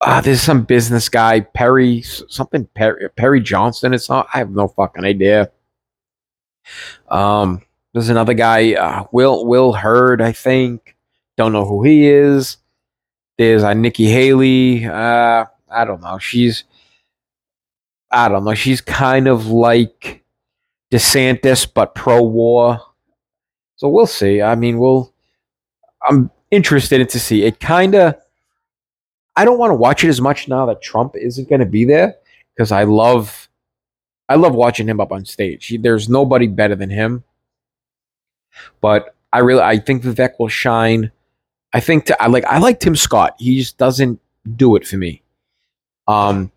Uh, 0.00 0.20
there's 0.20 0.42
some 0.42 0.62
business 0.62 1.08
guy, 1.08 1.40
Perry, 1.40 2.02
something 2.02 2.66
Perry, 2.74 3.08
Perry 3.16 3.40
Johnston. 3.40 3.94
It's 3.94 4.08
not. 4.08 4.28
I 4.32 4.38
have 4.38 4.50
no 4.50 4.68
fucking 4.68 5.04
idea. 5.04 5.50
Um, 7.08 7.62
there's 7.92 8.10
another 8.10 8.34
guy, 8.34 8.74
uh, 8.74 9.04
Will 9.10 9.46
Will 9.46 9.72
Hurd, 9.72 10.20
I 10.20 10.32
think. 10.32 10.96
Don't 11.36 11.52
know 11.52 11.64
who 11.64 11.82
he 11.82 12.06
is. 12.06 12.58
There's 13.38 13.62
uh, 13.62 13.74
Nikki 13.74 14.06
Haley. 14.06 14.86
Uh, 14.86 15.44
I 15.70 15.84
don't 15.84 16.00
know. 16.02 16.18
She's 16.18 16.64
I 18.10 18.28
don't 18.28 18.44
know. 18.44 18.54
She's 18.54 18.80
kind 18.80 19.26
of 19.26 19.48
like 19.48 20.24
DeSantis, 20.90 21.66
but 21.72 21.94
pro 21.94 22.22
war. 22.22 22.80
So 23.76 23.88
we'll 23.88 24.06
see. 24.06 24.42
I 24.42 24.54
mean, 24.54 24.78
we'll. 24.78 25.12
I'm 26.08 26.30
interested 26.50 27.06
to 27.08 27.20
see. 27.20 27.42
It 27.42 27.60
kind 27.60 27.94
of. 27.94 28.14
I 29.36 29.44
don't 29.44 29.58
want 29.58 29.70
to 29.70 29.74
watch 29.74 30.02
it 30.02 30.08
as 30.08 30.20
much 30.20 30.48
now 30.48 30.64
that 30.66 30.80
Trump 30.80 31.14
isn't 31.14 31.48
going 31.48 31.60
to 31.60 31.66
be 31.66 31.84
there 31.84 32.14
because 32.54 32.72
I 32.72 32.84
love. 32.84 33.48
I 34.28 34.36
love 34.36 34.54
watching 34.54 34.88
him 34.88 35.00
up 35.00 35.12
on 35.12 35.24
stage. 35.24 35.66
He, 35.66 35.76
there's 35.76 36.08
nobody 36.08 36.46
better 36.46 36.74
than 36.74 36.90
him. 36.90 37.22
But 38.80 39.14
I 39.32 39.40
really, 39.40 39.60
I 39.60 39.78
think 39.78 40.02
Vivek 40.02 40.38
will 40.38 40.48
shine. 40.48 41.12
I 41.72 41.80
think 41.80 42.06
to, 42.06 42.22
I 42.22 42.26
like 42.28 42.44
I 42.44 42.58
like 42.58 42.80
Tim 42.80 42.96
Scott. 42.96 43.34
He 43.38 43.58
just 43.58 43.76
doesn't 43.76 44.20
do 44.56 44.76
it 44.76 44.86
for 44.86 44.96
me. 44.96 45.22
Um, 46.08 46.52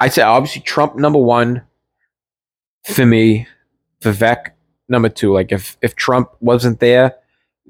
I'd 0.00 0.12
say 0.12 0.22
obviously 0.22 0.62
Trump 0.62 0.96
number 0.96 1.18
one 1.18 1.62
for 2.84 3.04
me, 3.04 3.46
Vivek 4.00 4.50
number 4.88 5.08
two. 5.08 5.32
Like 5.32 5.52
if 5.52 5.76
if 5.82 5.94
Trump 5.94 6.30
wasn't 6.40 6.80
there, 6.80 7.16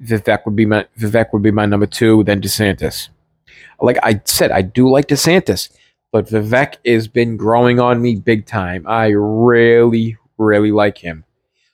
Vivek 0.01 0.45
would 0.45 0.55
be 0.55 0.65
my 0.65 0.85
Vivek 0.97 1.33
would 1.33 1.43
be 1.43 1.51
my 1.51 1.65
number 1.65 1.87
two. 1.87 2.23
Then 2.23 2.41
DeSantis. 2.41 3.09
Like 3.81 3.97
I 4.03 4.21
said, 4.25 4.51
I 4.51 4.61
do 4.61 4.89
like 4.89 5.07
DeSantis, 5.07 5.69
but 6.11 6.27
Vivek 6.27 6.75
has 6.85 7.07
been 7.07 7.37
growing 7.37 7.79
on 7.79 8.01
me 8.01 8.15
big 8.15 8.45
time. 8.45 8.85
I 8.87 9.07
really, 9.07 10.17
really 10.37 10.71
like 10.71 10.97
him. 10.97 11.23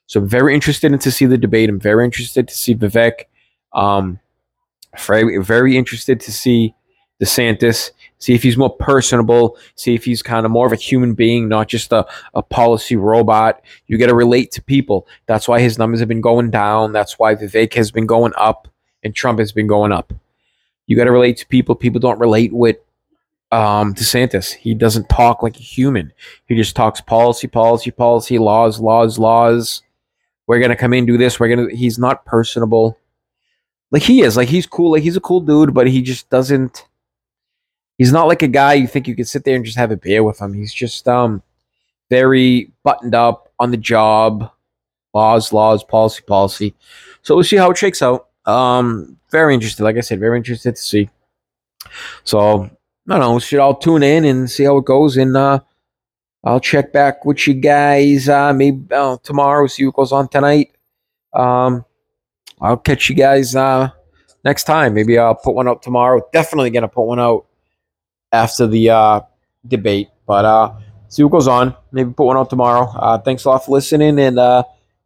So 0.08 0.20
I'm 0.20 0.30
very 0.30 0.54
interested 0.54 0.92
in 0.92 1.00
to 1.00 1.12
see 1.12 1.26
the 1.26 1.38
debate. 1.38 1.70
I'm 1.70 1.80
very 1.80 2.06
interested 2.06 2.48
to 2.48 2.56
see 2.56 2.76
Vivek. 2.76 3.24
Um, 3.76 4.20
very, 4.98 5.38
very 5.44 5.78
interested 5.78 6.20
to 6.22 6.32
see 6.32 6.74
DeSantis, 7.22 7.92
see 8.20 8.34
if 8.34 8.44
he's 8.44 8.58
more 8.58 8.76
personable, 8.76 9.58
see 9.76 9.94
if 9.94 10.06
he's 10.06 10.22
kind 10.22 10.46
of 10.46 10.52
more 10.52 10.66
of 10.66 10.74
a 10.74 10.78
human 10.78 11.14
being, 11.14 11.48
not 11.48 11.68
just 11.68 11.94
a, 11.94 12.06
a 12.34 12.42
policy 12.42 12.96
robot. 12.96 13.62
You 13.88 13.98
got 13.98 14.08
to 14.08 14.16
relate 14.16 14.52
to 14.52 14.62
people. 14.62 15.08
That's 15.26 15.48
why 15.48 15.60
his 15.60 15.78
numbers 15.78 16.00
have 16.00 16.10
been 16.10 16.22
going 16.22 16.52
down. 16.52 16.92
That's 16.92 17.20
why 17.20 17.36
Vivek 17.36 17.74
has 17.76 17.92
been 17.92 18.06
going 18.06 18.34
up 18.38 18.68
and 19.04 19.16
Trump 19.16 19.40
has 19.40 19.52
been 19.52 19.68
going 19.68 19.92
up. 19.92 20.14
You 20.88 20.98
got 20.98 21.06
to 21.06 21.12
relate 21.12 21.38
to 21.38 21.48
people. 21.48 21.76
People 21.76 22.00
don't 22.00 22.20
relate 22.20 22.54
with 22.54 22.78
um, 23.52 23.94
DeSantis. 23.94 24.54
He 24.54 24.74
doesn't 24.74 25.08
talk 25.10 25.42
like 25.42 25.56
a 25.58 25.64
human. 25.64 26.12
He 26.48 26.56
just 26.56 26.76
talks 26.76 27.02
policy, 27.02 27.48
policy, 27.48 27.92
policy, 27.92 28.38
laws, 28.38 28.80
laws, 28.80 29.18
laws. 29.18 29.82
We're 30.48 30.60
gonna 30.60 30.76
come 30.76 30.94
in 30.94 31.06
do 31.06 31.18
this. 31.18 31.40
We're 31.40 31.50
gonna. 31.50 31.74
He's 31.74 31.98
not 31.98 32.26
personable. 32.26 33.00
Like 33.92 34.04
he 34.04 34.22
is. 34.22 34.36
Like 34.38 34.50
he's 34.50 34.66
cool. 34.66 34.92
Like 34.92 35.04
he's 35.04 35.18
a 35.18 35.22
cool 35.22 35.40
dude, 35.40 35.74
but 35.74 35.88
he 35.88 36.02
just 36.02 36.30
doesn't 36.30 36.86
he's 37.98 38.12
not 38.12 38.28
like 38.28 38.42
a 38.42 38.48
guy 38.48 38.74
you 38.74 38.88
think 38.88 39.08
you 39.08 39.16
could 39.16 39.28
sit 39.28 39.44
there 39.44 39.56
and 39.56 39.66
just 39.66 39.78
have 39.78 39.92
a 39.92 39.98
beer 39.98 40.24
with 40.24 40.40
him. 40.40 40.54
He's 40.54 40.74
just 40.74 41.08
um 41.08 41.42
very 42.10 42.72
buttoned 42.84 43.16
up 43.16 43.52
on 43.60 43.72
the 43.72 43.78
job, 43.78 44.52
laws, 45.14 45.52
laws, 45.52 45.84
policy, 45.84 46.22
policy. 46.24 46.76
So 47.22 47.36
we'll 47.36 47.44
see 47.44 47.56
how 47.56 47.72
it 47.72 47.78
shakes 47.78 48.02
out. 48.02 48.28
Um, 48.46 49.18
very 49.32 49.54
interested. 49.54 49.84
Like 49.84 49.98
I 49.98 50.02
said, 50.02 50.20
very 50.20 50.38
interested 50.38 50.76
to 50.76 50.82
see. 50.82 51.10
So 52.24 52.64
I 52.64 52.70
don't 53.08 53.20
know. 53.20 53.34
We 53.34 53.40
should 53.40 53.60
all 53.60 53.76
tune 53.76 54.04
in 54.04 54.26
and 54.26 54.50
see 54.50 54.66
how 54.66 54.78
it 54.78 54.86
goes. 54.86 55.18
And 55.18 55.36
uh, 55.36 55.60
I'll 56.44 56.60
check 56.60 56.94
back 56.94 57.26
with 57.26 57.48
you 57.48 57.56
guys 57.56 58.30
uh, 58.30 58.54
maybe 58.54 58.86
uh, 58.94 59.18
tomorrow. 59.24 59.66
See 59.68 59.86
what 59.86 59.96
goes 59.96 60.12
on 60.12 60.28
tonight. 60.28 60.76
Um, 61.34 61.86
I'll 62.62 62.78
catch 62.78 63.10
you 63.10 63.16
guys 63.16 63.56
uh, 63.56 63.90
next 64.44 64.64
time. 64.64 64.94
Maybe 64.94 65.18
I'll 65.18 65.36
put 65.36 65.56
one 65.56 65.68
out 65.68 65.84
tomorrow. 65.84 66.22
Definitely 66.32 66.70
gonna 66.70 66.88
put 66.88 67.04
one 67.06 67.20
out 67.20 67.46
after 68.32 68.68
the 68.68 68.90
uh, 68.90 69.22
debate. 69.68 70.10
But 70.26 70.46
uh, 70.46 70.74
see 71.10 71.24
what 71.24 71.32
goes 71.32 71.48
on. 71.48 71.76
Maybe 71.92 72.12
put 72.12 72.26
one 72.26 72.38
out 72.38 72.50
tomorrow. 72.50 72.88
Uh, 72.90 73.18
thanks 73.18 73.46
a 73.46 73.50
lot 73.50 73.66
for 73.66 73.72
listening, 73.72 74.20
and 74.20 74.40
uh, 74.40 74.64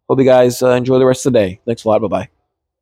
hope 0.07 0.19
you 0.19 0.25
guys 0.25 0.61
uh, 0.61 0.71
enjoy 0.71 0.99
the 0.99 1.05
rest 1.05 1.25
of 1.25 1.33
the 1.33 1.39
day. 1.39 1.59
Thanks 1.65 1.83
a 1.83 1.87
lot. 1.87 2.01
Bye 2.01 2.07
bye. 2.07 2.38